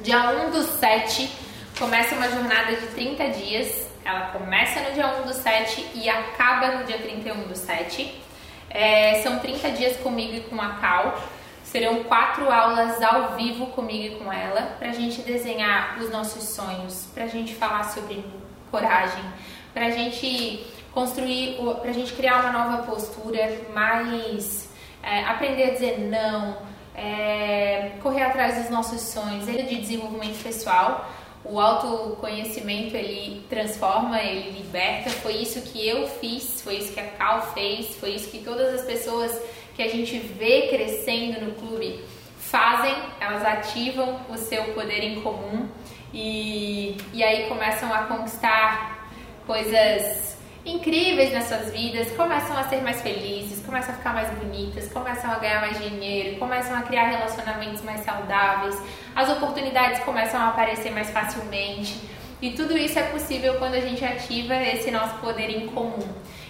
Dia 0.00 0.30
1 0.30 0.50
do 0.50 0.62
7 0.62 1.30
começa 1.78 2.14
uma 2.14 2.28
jornada 2.28 2.76
de 2.76 2.86
30 2.88 3.28
dias 3.30 3.94
ela 4.04 4.26
começa 4.26 4.80
no 4.80 4.92
dia 4.92 5.06
1 5.06 5.26
do 5.26 5.32
7 5.32 5.92
e 5.94 6.08
acaba 6.10 6.76
no 6.76 6.84
dia 6.84 6.98
31 6.98 7.48
do 7.48 7.56
7. 7.56 8.22
É, 8.68 9.22
são 9.22 9.38
30 9.38 9.70
dias 9.70 9.96
comigo 9.96 10.34
e 10.34 10.40
com 10.40 10.60
a 10.60 10.74
Cal. 10.74 11.18
Serão 11.62 12.04
quatro 12.04 12.52
aulas 12.52 13.02
ao 13.02 13.34
vivo 13.34 13.68
comigo 13.68 14.14
e 14.14 14.18
com 14.18 14.30
ela 14.30 14.76
para 14.78 14.90
a 14.90 14.92
gente 14.92 15.22
desenhar 15.22 15.98
os 15.98 16.10
nossos 16.10 16.44
sonhos, 16.44 17.08
para 17.14 17.24
a 17.24 17.26
gente 17.26 17.54
falar 17.54 17.84
sobre 17.84 18.22
coragem, 18.70 19.24
para 19.72 19.86
a 19.86 19.90
gente 19.90 20.66
construir, 20.94 21.58
para 21.80 21.90
a 21.90 21.92
gente 21.92 22.12
criar 22.12 22.40
uma 22.40 22.52
nova 22.52 22.82
postura, 22.84 23.60
mais 23.74 24.70
é, 25.02 25.24
aprender 25.24 25.64
a 25.64 25.70
dizer 25.70 25.98
não, 25.98 26.56
é, 26.94 27.92
correr 28.02 28.22
atrás 28.22 28.62
dos 28.62 28.70
nossos 28.70 29.00
sonhos, 29.00 29.44
de 29.44 29.76
desenvolvimento 29.80 30.42
pessoal 30.42 31.10
o 31.44 31.60
autoconhecimento 31.60 32.96
ele 32.96 33.44
transforma, 33.50 34.20
ele 34.20 34.50
liberta. 34.50 35.10
Foi 35.10 35.34
isso 35.34 35.60
que 35.60 35.86
eu 35.86 36.08
fiz, 36.08 36.62
foi 36.62 36.76
isso 36.76 36.92
que 36.92 37.00
a 37.00 37.06
Cal 37.06 37.52
fez, 37.52 37.94
foi 37.96 38.14
isso 38.14 38.30
que 38.30 38.38
todas 38.38 38.80
as 38.80 38.86
pessoas 38.86 39.38
que 39.76 39.82
a 39.82 39.88
gente 39.88 40.18
vê 40.18 40.68
crescendo 40.68 41.44
no 41.44 41.54
clube 41.54 42.02
fazem. 42.38 42.94
Elas 43.20 43.44
ativam 43.44 44.20
o 44.30 44.38
seu 44.38 44.64
poder 44.72 45.04
em 45.04 45.20
comum 45.20 45.68
e, 46.14 46.96
e 47.12 47.22
aí 47.22 47.46
começam 47.46 47.92
a 47.92 48.04
conquistar 48.04 49.10
coisas 49.46 50.33
incríveis 50.64 51.32
nas 51.32 51.44
suas 51.44 51.72
vidas, 51.72 52.10
começam 52.12 52.56
a 52.56 52.64
ser 52.64 52.82
mais 52.82 53.02
felizes, 53.02 53.64
começam 53.64 53.94
a 53.94 53.98
ficar 53.98 54.14
mais 54.14 54.30
bonitas, 54.30 54.90
começam 54.90 55.30
a 55.30 55.38
ganhar 55.38 55.60
mais 55.60 55.78
dinheiro, 55.78 56.38
começam 56.38 56.76
a 56.76 56.82
criar 56.82 57.08
relacionamentos 57.08 57.82
mais 57.82 58.00
saudáveis, 58.00 58.80
as 59.14 59.28
oportunidades 59.28 60.02
começam 60.04 60.40
a 60.40 60.48
aparecer 60.48 60.90
mais 60.90 61.10
facilmente. 61.10 62.00
E 62.40 62.50
tudo 62.52 62.76
isso 62.76 62.98
é 62.98 63.04
possível 63.04 63.54
quando 63.58 63.74
a 63.74 63.80
gente 63.80 64.04
ativa 64.04 64.54
esse 64.56 64.90
nosso 64.90 65.16
poder 65.18 65.50
em 65.50 65.66
comum. 65.68 66.06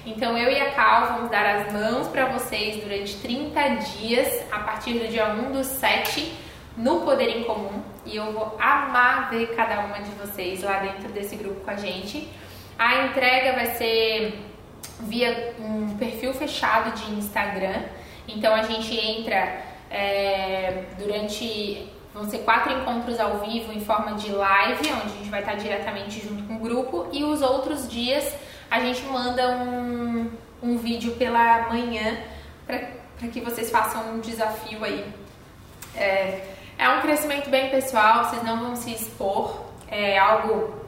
Então 0.06 0.36
eu 0.36 0.50
e 0.50 0.60
a 0.60 0.70
Cal 0.72 1.14
vamos 1.14 1.30
dar 1.30 1.46
as 1.46 1.72
mãos 1.72 2.08
para 2.08 2.26
vocês 2.26 2.82
durante 2.82 3.16
30 3.16 3.68
dias, 3.76 4.42
a 4.52 4.58
partir 4.60 4.94
do 4.94 5.08
dia 5.08 5.26
1 5.26 5.52
do 5.52 5.64
7, 5.64 6.32
no 6.76 7.00
Poder 7.02 7.28
em 7.28 7.44
Comum 7.44 7.94
e 8.06 8.16
eu 8.16 8.32
vou 8.32 8.56
amar 8.60 9.30
ver 9.30 9.54
cada 9.54 9.80
uma 9.80 9.98
de 10.00 10.10
vocês 10.12 10.62
lá 10.62 10.78
dentro 10.80 11.08
desse 11.10 11.36
grupo 11.36 11.60
com 11.60 11.70
a 11.70 11.76
gente. 11.76 12.28
A 12.78 13.06
entrega 13.06 13.52
vai 13.52 13.66
ser 13.76 14.40
via 15.00 15.54
um 15.58 15.96
perfil 15.96 16.32
fechado 16.32 16.92
de 16.94 17.12
Instagram, 17.14 17.82
então 18.26 18.54
a 18.54 18.62
gente 18.62 18.94
entra 18.98 19.62
é, 19.90 20.84
durante 20.98 21.88
vão 22.14 22.30
ser 22.30 22.38
quatro 22.38 22.72
encontros 22.72 23.18
ao 23.18 23.38
vivo 23.38 23.72
em 23.72 23.80
forma 23.80 24.12
de 24.12 24.30
live, 24.30 24.92
onde 24.92 25.06
a 25.06 25.16
gente 25.16 25.30
vai 25.30 25.40
estar 25.40 25.54
diretamente 25.54 26.20
junto 26.20 26.44
com 26.44 26.54
o 26.54 26.58
grupo. 26.60 27.08
E 27.12 27.24
os 27.24 27.42
outros 27.42 27.88
dias 27.88 28.32
a 28.70 28.78
gente 28.78 29.02
manda 29.02 29.50
um, 29.50 30.30
um 30.62 30.78
vídeo 30.78 31.16
pela 31.16 31.68
manhã 31.68 32.16
para 32.66 33.28
que 33.28 33.40
vocês 33.40 33.68
façam 33.68 34.14
um 34.14 34.20
desafio 34.20 34.84
aí. 34.84 35.04
É, 35.96 36.54
é 36.78 36.88
um 36.88 37.00
crescimento 37.00 37.50
bem 37.50 37.70
pessoal, 37.70 38.24
vocês 38.24 38.42
não 38.44 38.58
vão 38.58 38.76
se 38.76 38.92
expor, 38.92 39.64
é 39.88 40.16
algo 40.16 40.83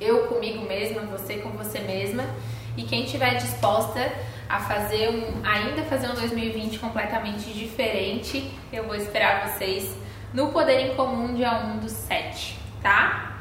eu 0.00 0.26
comigo 0.26 0.66
mesma, 0.66 1.02
você 1.02 1.38
com 1.38 1.50
você 1.50 1.80
mesma. 1.80 2.24
E 2.76 2.84
quem 2.84 3.04
estiver 3.04 3.34
disposta 3.34 4.12
a 4.48 4.60
fazer 4.60 5.10
um, 5.10 5.46
ainda 5.46 5.82
fazer 5.82 6.08
um 6.08 6.14
2020 6.14 6.78
completamente 6.78 7.52
diferente, 7.52 8.50
eu 8.72 8.84
vou 8.84 8.94
esperar 8.94 9.48
vocês 9.48 9.94
no 10.32 10.48
Poder 10.48 10.80
em 10.80 10.94
Comum 10.94 11.34
dia 11.34 11.52
1 11.52 11.78
do 11.78 11.88
7, 11.88 12.58
tá? 12.82 13.40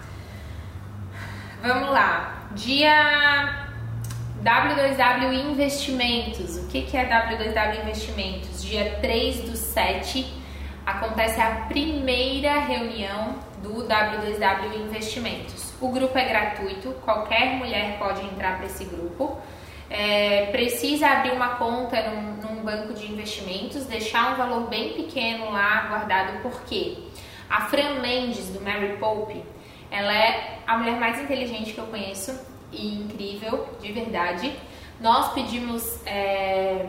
Vamos 1.62 1.90
lá. 1.90 2.48
Dia 2.56 3.68
W2W 4.44 5.52
Investimentos. 5.52 6.58
O 6.58 6.68
que, 6.68 6.84
que 6.84 6.98
é 6.98 7.06
W2W 7.08 7.82
Investimentos? 7.82 8.64
Dia 8.64 8.98
3 9.02 9.50
do 9.50 9.56
7 9.56 10.26
acontece 10.86 11.42
a 11.42 11.66
primeira 11.68 12.60
reunião 12.60 13.36
do 13.62 13.86
W2W 13.86 14.86
Investimentos. 14.86 15.67
O 15.80 15.90
grupo 15.90 16.18
é 16.18 16.26
gratuito, 16.26 16.92
qualquer 17.06 17.56
mulher 17.56 17.98
pode 18.00 18.26
entrar 18.26 18.58
para 18.58 18.66
esse 18.66 18.86
grupo. 18.86 19.38
É, 19.90 20.48
precisa 20.52 21.08
abrir 21.08 21.32
uma 21.32 21.50
conta 21.56 22.02
num, 22.10 22.34
num, 22.42 22.64
banco 22.64 22.94
de 22.94 23.10
investimentos, 23.10 23.86
deixar 23.86 24.34
um 24.34 24.36
valor 24.36 24.68
bem 24.68 24.94
pequeno 24.94 25.50
lá 25.52 25.88
guardado, 25.88 26.42
porque 26.42 26.98
a 27.50 27.62
Fran 27.62 28.02
Mendes, 28.02 28.50
do 28.50 28.60
Mary 28.60 28.98
Pope, 28.98 29.42
ela 29.90 30.14
é 30.14 30.60
a 30.68 30.78
mulher 30.78 31.00
mais 31.00 31.22
inteligente 31.22 31.72
que 31.72 31.78
eu 31.78 31.86
conheço 31.86 32.38
e 32.72 32.96
incrível, 32.96 33.70
de 33.82 33.92
verdade. 33.92 34.54
Nós 35.00 35.32
pedimos. 35.34 36.06
É, 36.06 36.88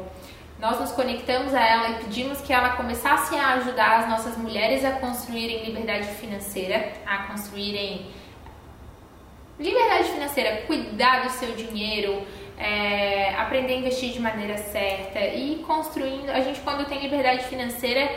nós 0.58 0.80
nos 0.80 0.90
conectamos 0.90 1.54
a 1.54 1.60
ela 1.60 1.90
e 1.90 1.94
pedimos 2.04 2.40
que 2.40 2.52
ela 2.52 2.70
começasse 2.70 3.36
a 3.36 3.50
ajudar 3.54 4.00
as 4.00 4.08
nossas 4.08 4.36
mulheres 4.36 4.84
a 4.84 4.90
construírem 4.92 5.64
liberdade 5.64 6.08
financeira, 6.14 6.94
a 7.06 7.18
construírem 7.28 8.08
liberdade 9.58 10.08
financeira, 10.10 10.62
cuidar 10.66 11.24
do 11.24 11.30
seu 11.30 11.52
dinheiro, 11.52 12.22
é, 12.56 13.34
aprender 13.34 13.74
a 13.74 13.76
investir 13.76 14.12
de 14.12 14.20
maneira 14.20 14.56
certa 14.56 15.20
e 15.20 15.62
construindo. 15.66 16.30
A 16.30 16.40
gente, 16.40 16.60
quando 16.60 16.86
tem 16.86 17.00
liberdade 17.00 17.44
financeira, 17.44 18.10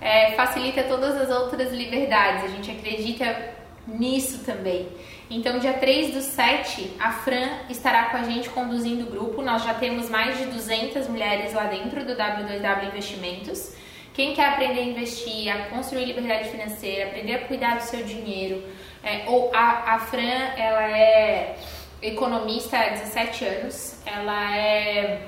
é, 0.00 0.32
facilita 0.32 0.84
todas 0.84 1.16
as 1.16 1.30
outras 1.30 1.72
liberdades. 1.72 2.44
A 2.44 2.48
gente 2.48 2.70
acredita 2.70 3.56
nisso 3.86 4.44
também. 4.44 4.88
Então, 5.30 5.58
dia 5.58 5.74
3 5.74 6.14
do 6.14 6.20
7, 6.20 6.92
a 6.98 7.12
Fran 7.12 7.48
estará 7.68 8.04
com 8.04 8.16
a 8.16 8.22
gente 8.22 8.48
conduzindo 8.50 9.04
o 9.04 9.10
grupo. 9.10 9.42
Nós 9.42 9.62
já 9.64 9.74
temos 9.74 10.08
mais 10.08 10.38
de 10.38 10.46
200 10.46 11.06
mulheres 11.08 11.52
lá 11.52 11.64
dentro 11.64 12.04
do 12.04 12.14
W2W 12.14 12.88
Investimentos. 12.88 13.74
Quem 14.14 14.34
quer 14.34 14.48
aprender 14.48 14.80
a 14.80 14.84
investir, 14.84 15.48
a 15.48 15.66
construir 15.66 16.06
liberdade 16.06 16.48
financeira, 16.48 17.04
aprender 17.06 17.34
a 17.34 17.38
cuidar 17.46 17.76
do 17.76 17.82
seu 17.82 18.02
dinheiro, 18.02 18.64
é, 19.02 19.24
ou 19.26 19.50
a, 19.54 19.94
a 19.94 19.98
Fran, 19.98 20.52
ela 20.56 20.82
é 20.82 21.56
economista 22.02 22.78
há 22.78 22.88
17 22.90 23.44
anos, 23.44 23.96
ela 24.06 24.56
é 24.56 25.26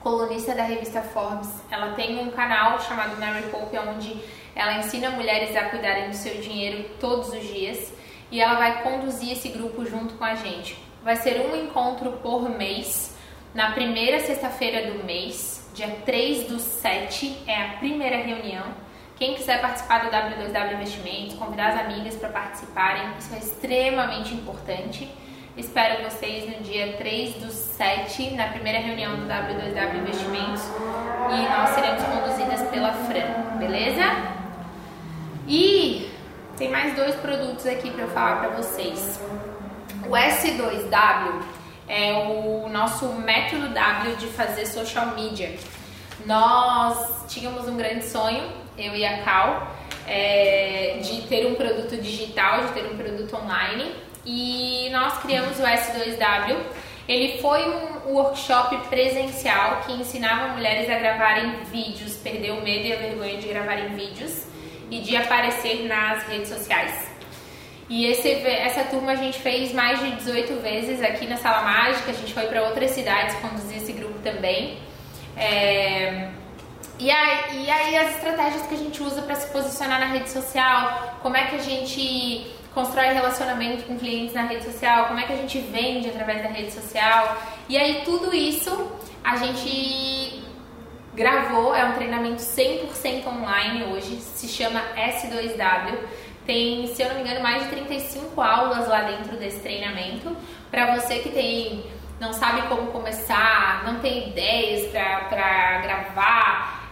colunista 0.00 0.54
da 0.54 0.62
revista 0.62 1.02
Forbes, 1.02 1.50
ela 1.70 1.92
tem 1.94 2.18
um 2.18 2.30
canal 2.30 2.80
chamado 2.80 3.18
Mary 3.20 3.42
Pope, 3.50 3.78
onde 3.78 4.16
ela 4.54 4.78
ensina 4.78 5.10
mulheres 5.10 5.54
a 5.56 5.64
cuidarem 5.64 6.08
do 6.08 6.16
seu 6.16 6.40
dinheiro 6.40 6.88
todos 6.98 7.28
os 7.28 7.42
dias 7.42 7.92
e 8.30 8.40
ela 8.40 8.54
vai 8.54 8.82
conduzir 8.82 9.32
esse 9.32 9.48
grupo 9.48 9.84
junto 9.84 10.14
com 10.14 10.24
a 10.24 10.34
gente. 10.34 10.78
Vai 11.02 11.16
ser 11.16 11.40
um 11.40 11.56
encontro 11.56 12.12
por 12.22 12.48
mês, 12.48 13.16
na 13.54 13.72
primeira 13.72 14.20
sexta-feira 14.20 14.92
do 14.92 15.04
mês, 15.04 15.68
dia 15.74 15.88
3 16.04 16.48
do 16.48 16.58
7 16.58 17.42
é 17.46 17.56
a 17.56 17.68
primeira 17.78 18.18
reunião. 18.18 18.64
Quem 19.20 19.34
quiser 19.34 19.60
participar 19.60 19.98
do 19.98 20.10
W2W 20.10 20.76
Investimentos, 20.76 21.34
convidar 21.34 21.72
as 21.72 21.80
amigas 21.80 22.16
para 22.16 22.30
participarem, 22.30 23.02
isso 23.18 23.34
é 23.34 23.38
extremamente 23.38 24.32
importante. 24.32 25.14
Espero 25.58 26.02
vocês 26.04 26.48
no 26.48 26.64
dia 26.64 26.94
3 26.96 27.34
do 27.34 27.50
7, 27.50 28.30
na 28.30 28.46
primeira 28.46 28.78
reunião 28.78 29.16
do 29.16 29.26
W2W 29.26 29.96
Investimentos, 29.96 30.62
e 31.34 31.48
nós 31.54 31.68
seremos 31.68 32.02
conduzidas 32.02 32.66
pela 32.70 32.94
Fran, 32.94 33.58
beleza? 33.58 34.04
E 35.46 36.10
tem 36.56 36.70
mais 36.70 36.96
dois 36.96 37.14
produtos 37.16 37.66
aqui 37.66 37.90
para 37.90 38.04
eu 38.04 38.08
falar 38.08 38.36
para 38.36 38.56
vocês. 38.56 39.20
O 40.06 40.12
S2W 40.12 41.42
é 41.86 42.14
o 42.14 42.70
nosso 42.70 43.04
método 43.16 43.68
W 43.68 44.16
de 44.16 44.28
fazer 44.28 44.64
social 44.64 45.08
media. 45.08 45.58
Nós 46.24 47.26
tínhamos 47.28 47.68
um 47.68 47.76
grande 47.76 48.06
sonho, 48.06 48.59
eu 48.78 48.94
e 48.94 49.04
a 49.04 49.22
Cal, 49.22 49.76
é, 50.06 50.98
de 51.02 51.22
ter 51.22 51.46
um 51.46 51.54
produto 51.54 51.96
digital, 52.00 52.66
de 52.66 52.72
ter 52.72 52.84
um 52.84 52.96
produto 52.96 53.36
online 53.36 53.94
e 54.24 54.88
nós 54.90 55.18
criamos 55.18 55.58
o 55.58 55.62
S2W. 55.62 56.56
Ele 57.08 57.38
foi 57.38 57.68
um 57.68 58.12
workshop 58.14 58.76
presencial 58.88 59.80
que 59.84 59.92
ensinava 59.92 60.54
mulheres 60.54 60.88
a 60.88 60.98
gravarem 60.98 61.64
vídeos, 61.72 62.16
perder 62.16 62.52
o 62.52 62.62
medo 62.62 62.86
e 62.86 62.92
a 62.92 62.96
vergonha 62.96 63.36
de 63.36 63.48
gravarem 63.48 63.88
vídeos 63.96 64.46
e 64.90 65.00
de 65.00 65.16
aparecer 65.16 65.86
nas 65.88 66.24
redes 66.24 66.48
sociais. 66.48 67.10
E 67.88 68.06
esse, 68.06 68.30
essa 68.30 68.84
turma 68.84 69.12
a 69.12 69.16
gente 69.16 69.40
fez 69.40 69.72
mais 69.72 69.98
de 69.98 70.12
18 70.12 70.60
vezes 70.60 71.02
aqui 71.02 71.26
na 71.26 71.36
Sala 71.36 71.62
Mágica, 71.62 72.12
a 72.12 72.14
gente 72.14 72.32
foi 72.32 72.46
para 72.46 72.62
outras 72.62 72.92
cidades 72.92 73.34
conduzir 73.36 73.78
esse 73.78 73.92
grupo 73.92 74.20
também. 74.20 74.78
É, 75.36 76.28
e, 77.00 77.10
aí, 77.10 77.64
e 77.64 77.70
aí 77.70 77.96
as 77.96 78.16
estratégias 78.16 78.66
que 78.66 78.74
a 78.74 78.78
gente 78.78 79.02
usa 79.02 79.22
para 79.22 79.34
se 79.34 79.50
posicionar 79.50 79.98
na 79.98 80.06
rede 80.06 80.28
social, 80.28 81.18
como 81.22 81.36
é 81.36 81.46
que 81.46 81.56
a 81.56 81.60
gente 81.60 82.54
constrói 82.74 83.12
relacionamento 83.14 83.84
com 83.84 83.98
clientes 83.98 84.34
na 84.34 84.42
rede 84.42 84.64
social, 84.64 85.06
como 85.06 85.18
é 85.18 85.24
que 85.24 85.32
a 85.32 85.36
gente 85.36 85.58
vende 85.58 86.08
através 86.08 86.42
da 86.42 86.48
rede 86.48 86.72
social. 86.72 87.36
E 87.68 87.76
aí 87.76 88.02
tudo 88.04 88.34
isso 88.34 88.92
a 89.24 89.36
gente 89.36 90.42
gravou, 91.14 91.74
é 91.74 91.84
um 91.84 91.92
treinamento 91.94 92.42
100% 92.42 93.26
online 93.26 93.84
hoje, 93.84 94.16
se 94.20 94.46
chama 94.46 94.80
S2W. 94.94 95.98
Tem, 96.46 96.86
se 96.94 97.02
eu 97.02 97.08
não 97.08 97.16
me 97.16 97.22
engano, 97.22 97.42
mais 97.42 97.62
de 97.64 97.70
35 97.70 98.40
aulas 98.40 98.88
lá 98.88 99.02
dentro 99.02 99.36
desse 99.36 99.60
treinamento. 99.60 100.36
Para 100.70 100.96
você 100.96 101.18
que 101.20 101.30
tem 101.30 101.84
não 102.20 102.34
sabe 102.34 102.68
como 102.68 102.88
começar, 102.88 103.82
não 103.84 103.98
tem 104.00 104.28
ideias 104.28 104.92
para 104.92 105.80
gravar, 105.80 106.39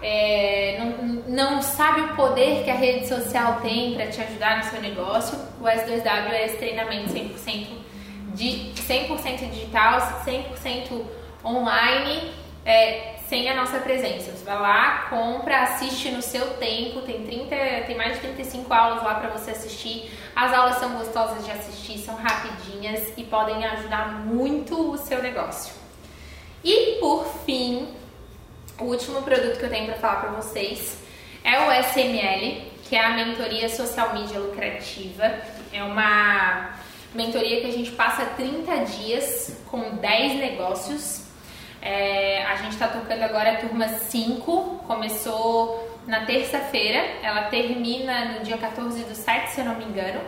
é, 0.02 0.78
não, 0.78 1.22
não 1.26 1.62
sabe 1.62 2.00
o 2.00 2.16
poder 2.16 2.64
que 2.64 2.70
a 2.70 2.74
rede 2.74 3.08
social 3.08 3.60
tem 3.60 3.94
para 3.94 4.06
te 4.06 4.20
ajudar 4.20 4.58
no 4.58 4.64
seu 4.64 4.80
negócio, 4.80 5.38
o 5.60 5.64
S2W 5.64 6.30
é 6.30 6.46
esse 6.46 6.56
treinamento 6.56 7.12
100%, 7.12 7.66
de, 8.34 8.72
100 8.76 9.50
digital, 9.50 10.22
100% 10.24 11.04
online. 11.44 12.32
É, 12.64 13.14
sem 13.28 13.48
a 13.50 13.54
nossa 13.54 13.78
presença. 13.78 14.32
Você 14.32 14.44
vai 14.44 14.58
lá, 14.58 15.06
compra, 15.10 15.62
assiste 15.62 16.10
no 16.10 16.22
seu 16.22 16.54
tempo, 16.54 17.02
tem 17.02 17.24
30, 17.24 17.54
tem 17.86 17.96
mais 17.96 18.14
de 18.14 18.20
35 18.20 18.72
aulas 18.72 19.02
lá 19.02 19.16
para 19.16 19.28
você 19.28 19.50
assistir. 19.50 20.10
As 20.34 20.52
aulas 20.52 20.76
são 20.76 20.96
gostosas 20.96 21.44
de 21.44 21.50
assistir, 21.50 21.98
são 21.98 22.14
rapidinhas 22.14 23.12
e 23.16 23.24
podem 23.24 23.64
ajudar 23.66 24.24
muito 24.24 24.92
o 24.92 24.96
seu 24.96 25.22
negócio. 25.22 25.74
E 26.64 26.98
por 27.00 27.26
fim, 27.44 27.88
o 28.80 28.84
último 28.84 29.22
produto 29.22 29.58
que 29.58 29.64
eu 29.64 29.70
tenho 29.70 29.86
para 29.86 29.96
falar 29.96 30.20
para 30.20 30.30
vocês 30.30 30.98
é 31.44 31.58
o 31.58 31.72
SML, 31.82 32.62
que 32.84 32.96
é 32.96 33.04
a 33.04 33.10
mentoria 33.10 33.68
social 33.68 34.14
media 34.14 34.38
lucrativa. 34.38 35.32
É 35.72 35.82
uma 35.82 36.70
mentoria 37.14 37.60
que 37.60 37.66
a 37.66 37.72
gente 37.72 37.90
passa 37.92 38.24
30 38.24 38.76
dias 38.84 39.62
com 39.70 39.96
10 39.96 40.34
negócios 40.34 41.28
é, 41.80 42.44
a 42.44 42.56
gente 42.56 42.72
está 42.72 42.88
tocando 42.88 43.22
agora 43.22 43.52
a 43.52 43.56
turma 43.56 43.88
5, 43.88 44.82
começou 44.86 46.00
na 46.06 46.24
terça-feira, 46.24 46.98
ela 47.22 47.42
termina 47.42 48.32
no 48.32 48.44
dia 48.44 48.58
14 48.58 49.04
do 49.04 49.14
7, 49.14 49.50
se 49.50 49.60
eu 49.60 49.64
não 49.64 49.76
me 49.76 49.84
engano. 49.84 50.20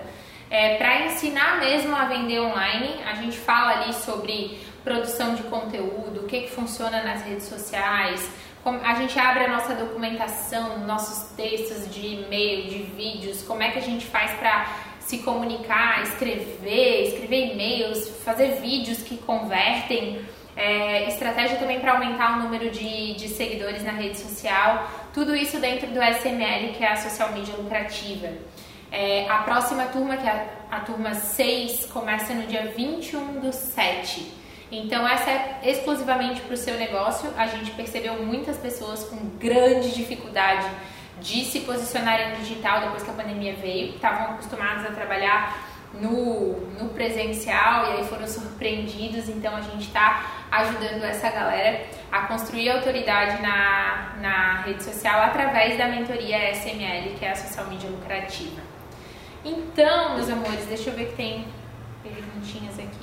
É, 0.48 0.76
Para 0.76 1.06
ensinar 1.06 1.60
mesmo 1.60 1.94
a 1.94 2.04
vender 2.04 2.40
online, 2.40 2.96
a 3.04 3.14
gente 3.14 3.36
fala 3.36 3.82
ali 3.82 3.92
sobre 3.94 4.60
produção 4.84 5.34
de 5.34 5.42
conteúdo, 5.44 6.20
o 6.20 6.26
que, 6.26 6.42
que 6.42 6.50
funciona 6.50 7.02
nas 7.02 7.22
redes 7.22 7.46
sociais, 7.46 8.28
a 8.64 8.94
gente 8.94 9.18
abre 9.18 9.44
a 9.44 9.48
nossa 9.48 9.74
documentação, 9.74 10.80
nossos 10.86 11.30
textos 11.34 11.92
de 11.94 12.06
e-mail, 12.06 12.68
de 12.68 12.82
vídeos, 12.82 13.42
como 13.42 13.62
é 13.62 13.70
que 13.70 13.78
a 13.78 13.82
gente 13.82 14.06
faz 14.06 14.32
para 14.32 14.66
se 15.00 15.18
comunicar, 15.18 16.02
escrever, 16.02 17.08
escrever 17.08 17.52
e-mails, 17.52 18.08
fazer 18.22 18.60
vídeos 18.60 19.02
que 19.02 19.16
convertem, 19.16 20.20
é, 20.56 21.08
estratégia 21.08 21.56
também 21.56 21.80
para 21.80 21.92
aumentar 21.92 22.38
o 22.38 22.42
número 22.42 22.70
de, 22.70 23.14
de 23.14 23.28
seguidores 23.28 23.82
na 23.82 23.92
rede 23.92 24.18
social, 24.18 24.88
tudo 25.14 25.34
isso 25.34 25.58
dentro 25.58 25.86
do 25.88 26.00
SML, 26.00 26.74
que 26.74 26.84
é 26.84 26.92
a 26.92 26.96
social 26.96 27.32
media 27.32 27.54
lucrativa. 27.56 28.28
É, 28.92 29.26
a 29.28 29.38
próxima 29.38 29.86
turma, 29.86 30.16
que 30.16 30.26
é 30.26 30.30
a, 30.70 30.76
a 30.76 30.80
turma 30.80 31.14
6, 31.14 31.86
começa 31.86 32.34
no 32.34 32.46
dia 32.46 32.72
21 32.76 33.40
do 33.40 33.52
7. 33.52 34.39
Então, 34.70 35.06
essa 35.06 35.30
é 35.30 35.60
exclusivamente 35.64 36.40
para 36.42 36.54
o 36.54 36.56
seu 36.56 36.76
negócio. 36.76 37.32
A 37.36 37.46
gente 37.46 37.72
percebeu 37.72 38.24
muitas 38.24 38.56
pessoas 38.56 39.02
com 39.04 39.16
grande 39.38 39.92
dificuldade 39.92 40.66
de 41.20 41.44
se 41.44 41.60
posicionarem 41.60 42.30
no 42.30 42.36
digital 42.36 42.80
depois 42.80 43.02
que 43.02 43.10
a 43.10 43.14
pandemia 43.14 43.54
veio, 43.54 43.94
estavam 43.94 44.34
acostumados 44.34 44.86
a 44.86 44.90
trabalhar 44.92 45.68
no, 45.92 46.60
no 46.78 46.88
presencial 46.90 47.86
e 47.86 47.98
aí 47.98 48.04
foram 48.04 48.28
surpreendidos. 48.28 49.28
Então, 49.28 49.56
a 49.56 49.60
gente 49.60 49.88
está 49.88 50.24
ajudando 50.52 51.02
essa 51.02 51.30
galera 51.30 51.86
a 52.10 52.22
construir 52.22 52.70
autoridade 52.70 53.42
na, 53.42 54.14
na 54.20 54.62
rede 54.62 54.84
social 54.84 55.20
através 55.22 55.76
da 55.76 55.88
mentoria 55.88 56.52
SML, 56.52 57.16
que 57.18 57.24
é 57.24 57.32
a 57.32 57.36
social 57.36 57.66
media 57.66 57.90
lucrativa. 57.90 58.60
Então, 59.44 60.14
meus 60.14 60.28
amores, 60.28 60.64
deixa 60.66 60.90
eu 60.90 60.94
ver 60.94 61.06
que 61.06 61.16
tem 61.16 61.44
perguntinhas 62.02 62.78
aqui. 62.78 62.99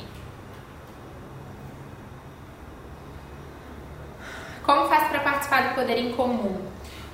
Como 4.67 4.89
faz 4.89 5.07
para 5.07 5.21
participar 5.21 5.69
do 5.69 5.75
Poder 5.75 5.97
em 5.97 6.11
Comum? 6.11 6.61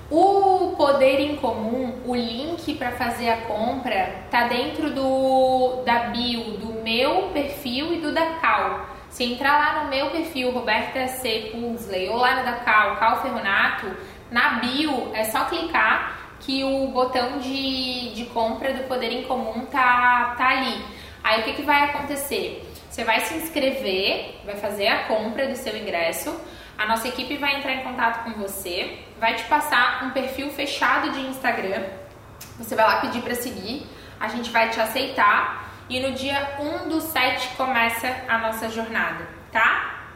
O 0.09 0.73
Poder 0.75 1.19
em 1.19 1.35
Comum, 1.35 2.01
o 2.03 2.15
link 2.15 2.73
para 2.73 2.93
fazer 2.93 3.29
a 3.29 3.37
compra 3.41 4.25
tá 4.31 4.47
dentro 4.47 4.89
do 4.89 5.83
da 5.85 6.05
bio 6.05 6.57
do 6.57 6.81
meu 6.81 7.29
perfil 7.31 7.93
e 7.93 7.97
do 7.97 8.11
da 8.11 8.25
Cal. 8.41 8.87
Se 9.07 9.23
entrar 9.23 9.51
lá 9.51 9.83
no 9.83 9.91
meu 9.91 10.09
perfil, 10.09 10.49
Roberta 10.49 11.07
C. 11.07 11.51
Punsley, 11.51 12.09
ou 12.09 12.17
lá 12.17 12.37
no 12.37 12.43
da 12.43 12.53
Cal, 12.53 12.95
Cal 12.95 13.21
Ferronato, 13.21 13.85
na 14.31 14.55
bio 14.55 15.11
é 15.13 15.23
só 15.25 15.45
clicar 15.45 16.33
que 16.39 16.63
o 16.63 16.87
botão 16.87 17.37
de, 17.37 18.15
de 18.15 18.25
compra 18.33 18.73
do 18.73 18.87
Poder 18.87 19.11
em 19.11 19.25
Comum 19.25 19.67
tá, 19.67 20.33
tá 20.39 20.47
ali. 20.47 20.83
Aí 21.23 21.41
o 21.41 21.43
que, 21.43 21.53
que 21.53 21.61
vai 21.61 21.83
acontecer? 21.83 22.67
Você 22.89 23.03
vai 23.03 23.19
se 23.19 23.35
inscrever, 23.35 24.39
vai 24.43 24.55
fazer 24.55 24.87
a 24.87 25.03
compra 25.03 25.47
do 25.47 25.55
seu 25.55 25.77
ingresso. 25.77 26.35
A 26.83 26.85
nossa 26.85 27.07
equipe 27.07 27.37
vai 27.37 27.55
entrar 27.55 27.75
em 27.75 27.81
contato 27.81 28.25
com 28.25 28.31
você, 28.31 28.99
vai 29.17 29.35
te 29.35 29.45
passar 29.45 30.03
um 30.03 30.09
perfil 30.09 30.49
fechado 30.49 31.11
de 31.11 31.21
Instagram. 31.21 31.81
Você 32.57 32.75
vai 32.75 32.85
lá 32.85 32.99
pedir 32.99 33.21
para 33.21 33.35
seguir, 33.35 33.87
a 34.19 34.27
gente 34.27 34.49
vai 34.49 34.69
te 34.69 34.81
aceitar 34.81 35.71
e 35.87 36.01
no 36.01 36.11
dia 36.11 36.57
1 36.59 36.89
do 36.89 36.99
7 36.99 37.55
começa 37.55 38.13
a 38.27 38.37
nossa 38.37 38.67
jornada, 38.67 39.25
tá? 39.49 40.07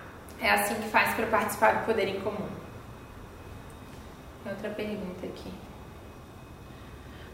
É 0.41 0.51
assim 0.51 0.75
que 0.75 0.89
faz 0.89 1.13
para 1.13 1.27
participar 1.27 1.71
do 1.71 1.85
Poder 1.85 2.09
em 2.09 2.19
Comum. 2.19 2.49
Tem 4.43 4.51
outra 4.51 4.69
pergunta 4.71 5.25
aqui. 5.25 5.53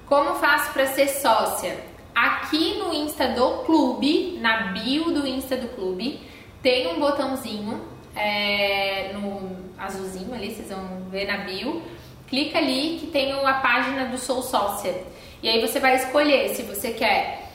Como 0.06 0.36
faço 0.36 0.74
para 0.74 0.86
ser 0.86 1.08
sócia? 1.08 1.84
Aqui 2.14 2.78
no 2.78 2.94
Insta 2.94 3.30
do 3.30 3.64
clube, 3.64 4.38
na 4.40 4.68
bio 4.74 5.06
do 5.06 5.26
Insta 5.26 5.58
do 5.58 5.70
clube, 5.70 6.22
tem 6.62 6.94
um 6.94 7.00
botãozinho 7.00 7.93
é, 8.16 9.12
no 9.14 9.52
azulzinho 9.78 10.34
ali, 10.34 10.54
vocês 10.54 10.70
vão 10.70 11.10
ver 11.10 11.26
na 11.26 11.38
bio. 11.38 11.82
Clica 12.28 12.58
ali 12.58 12.98
que 13.00 13.08
tem 13.08 13.32
a 13.32 13.54
página 13.56 14.06
do 14.06 14.18
Sou 14.18 14.42
Sócia. 14.42 15.04
E 15.42 15.50
aí 15.50 15.62
você 15.62 15.80
vai 15.80 15.96
escolher 15.96 16.50
se 16.50 16.64
você 16.64 16.92
quer 16.92 17.50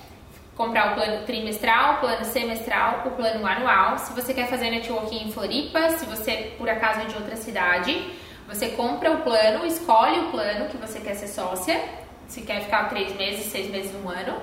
comprar 0.56 0.92
o 0.92 0.94
plano 0.94 1.24
trimestral, 1.24 1.94
o 1.94 1.96
plano 1.98 2.24
semestral, 2.24 3.04
o 3.06 3.10
plano 3.12 3.46
anual. 3.46 3.96
Se 3.98 4.12
você 4.12 4.34
quer 4.34 4.48
fazer 4.48 4.70
networking 4.70 5.28
em 5.28 5.32
Floripa, 5.32 5.90
se 5.90 6.04
você 6.04 6.54
por 6.58 6.68
acaso 6.68 7.00
é 7.00 7.04
de 7.04 7.14
outra 7.14 7.36
cidade, 7.36 8.12
você 8.48 8.68
compra 8.70 9.12
o 9.12 9.22
plano, 9.22 9.64
escolhe 9.64 10.18
o 10.20 10.30
plano 10.30 10.68
que 10.68 10.76
você 10.76 11.00
quer 11.00 11.14
ser 11.14 11.28
sócia, 11.28 11.80
se 12.26 12.42
quer 12.42 12.62
ficar 12.62 12.88
três 12.88 13.14
meses, 13.16 13.46
seis 13.46 13.70
meses, 13.70 13.92
um 14.04 14.08
ano. 14.08 14.40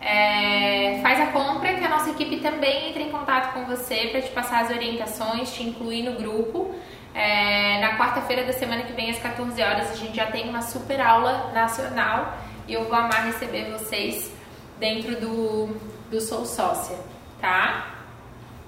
É, 0.00 0.98
faz 1.02 1.20
a 1.20 1.26
compra 1.26 1.74
que 1.74 1.84
a 1.84 1.88
nossa 1.88 2.10
equipe 2.10 2.40
também 2.40 2.88
entra 2.88 3.02
em 3.02 3.10
contato 3.10 3.52
com 3.52 3.66
você 3.66 4.08
para 4.10 4.22
te 4.22 4.30
passar 4.30 4.64
as 4.64 4.70
orientações, 4.70 5.52
te 5.52 5.62
incluir 5.62 6.02
no 6.02 6.16
grupo. 6.16 6.74
É, 7.14 7.80
na 7.80 7.98
quarta-feira 7.98 8.44
da 8.44 8.52
semana 8.52 8.82
que 8.82 8.92
vem, 8.92 9.10
às 9.10 9.18
14 9.18 9.60
horas, 9.62 9.90
a 9.90 9.94
gente 9.94 10.16
já 10.16 10.26
tem 10.30 10.48
uma 10.48 10.62
super 10.62 11.00
aula 11.00 11.52
nacional 11.52 12.38
e 12.66 12.72
eu 12.72 12.84
vou 12.84 12.94
amar 12.94 13.26
receber 13.26 13.70
vocês 13.72 14.32
dentro 14.78 15.20
do, 15.20 15.76
do 16.10 16.20
Sou 16.20 16.46
Sócia, 16.46 16.96
tá? 17.40 17.94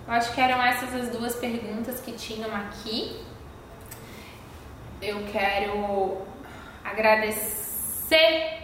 Eu 0.07 0.13
acho 0.13 0.35
que 0.35 0.41
eram 0.41 0.61
essas 0.63 0.95
as 0.95 1.09
duas 1.09 1.35
perguntas 1.37 2.01
que 2.01 2.13
tinham 2.13 2.55
aqui. 2.55 3.25
Eu 5.01 5.25
quero 5.33 6.19
agradecer 6.85 8.62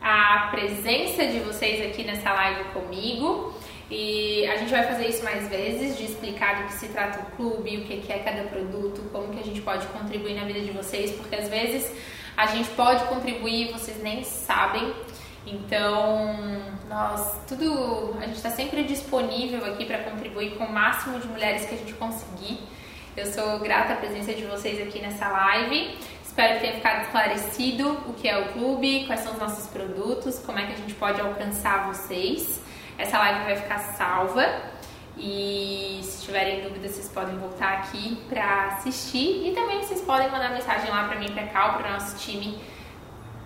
a 0.00 0.48
presença 0.50 1.26
de 1.26 1.40
vocês 1.40 1.84
aqui 1.86 2.04
nessa 2.04 2.32
live 2.32 2.64
comigo. 2.70 3.54
E 3.90 4.44
a 4.48 4.56
gente 4.56 4.70
vai 4.70 4.82
fazer 4.82 5.08
isso 5.08 5.22
mais 5.22 5.48
vezes, 5.48 5.96
de 5.96 6.04
explicar 6.04 6.62
do 6.62 6.66
que 6.66 6.72
se 6.72 6.88
trata 6.88 7.20
o 7.20 7.36
clube, 7.36 7.76
o 7.76 7.84
que 7.84 8.12
é 8.12 8.18
cada 8.18 8.42
produto, 8.44 9.00
como 9.12 9.32
que 9.32 9.38
a 9.38 9.44
gente 9.44 9.60
pode 9.60 9.86
contribuir 9.88 10.34
na 10.34 10.44
vida 10.44 10.60
de 10.60 10.72
vocês, 10.72 11.12
porque 11.12 11.36
às 11.36 11.48
vezes 11.48 11.92
a 12.36 12.46
gente 12.46 12.68
pode 12.70 13.04
contribuir 13.04 13.68
e 13.68 13.72
vocês 13.72 14.02
nem 14.02 14.24
sabem. 14.24 14.92
Então, 15.46 16.36
nós 16.88 17.40
tudo, 17.46 18.16
a 18.18 18.26
gente 18.26 18.36
está 18.36 18.50
sempre 18.50 18.82
disponível 18.82 19.64
aqui 19.64 19.84
para 19.84 19.98
contribuir 19.98 20.56
com 20.56 20.64
o 20.64 20.72
máximo 20.72 21.20
de 21.20 21.28
mulheres 21.28 21.64
que 21.66 21.74
a 21.76 21.78
gente 21.78 21.92
conseguir. 21.94 22.58
Eu 23.16 23.26
sou 23.26 23.60
grata 23.60 23.94
à 23.94 23.96
presença 23.96 24.34
de 24.34 24.44
vocês 24.44 24.86
aqui 24.86 25.00
nessa 25.00 25.28
live. 25.28 25.96
Espero 26.36 26.56
que 26.56 26.60
tenha 26.60 26.74
ficado 26.74 27.00
esclarecido 27.00 27.92
o 28.06 28.12
que 28.12 28.28
é 28.28 28.38
o 28.38 28.52
clube, 28.52 29.06
quais 29.06 29.22
são 29.22 29.32
os 29.32 29.38
nossos 29.38 29.68
produtos, 29.68 30.38
como 30.40 30.58
é 30.58 30.66
que 30.66 30.72
a 30.74 30.76
gente 30.76 30.92
pode 30.92 31.18
alcançar 31.18 31.86
vocês. 31.86 32.60
Essa 32.98 33.16
live 33.16 33.44
vai 33.46 33.56
ficar 33.56 33.78
salva 33.78 34.46
e 35.16 35.98
se 36.02 36.26
tiverem 36.26 36.60
dúvidas 36.60 36.90
vocês 36.90 37.08
podem 37.08 37.38
voltar 37.38 37.78
aqui 37.78 38.16
para 38.28 38.66
assistir 38.66 39.48
e 39.48 39.54
também 39.54 39.78
vocês 39.78 40.02
podem 40.02 40.30
mandar 40.30 40.50
mensagem 40.50 40.90
lá 40.90 41.08
para 41.08 41.18
mim, 41.18 41.32
para 41.32 41.46
cá, 41.46 41.70
para 41.70 41.88
o 41.88 41.92
nosso 41.94 42.18
time 42.18 42.58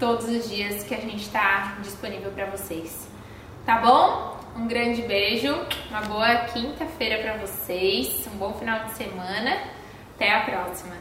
todos 0.00 0.28
os 0.28 0.50
dias 0.50 0.82
que 0.82 0.92
a 0.92 1.00
gente 1.00 1.22
está 1.22 1.76
disponível 1.82 2.32
para 2.32 2.46
vocês. 2.46 3.08
Tá 3.64 3.76
bom? 3.76 4.36
Um 4.56 4.66
grande 4.66 5.02
beijo, 5.02 5.54
uma 5.90 6.00
boa 6.00 6.34
quinta-feira 6.46 7.22
para 7.22 7.36
vocês, 7.36 8.26
um 8.34 8.36
bom 8.36 8.52
final 8.54 8.86
de 8.86 8.94
semana. 8.94 9.58
Até 10.16 10.34
a 10.34 10.40
próxima. 10.40 10.99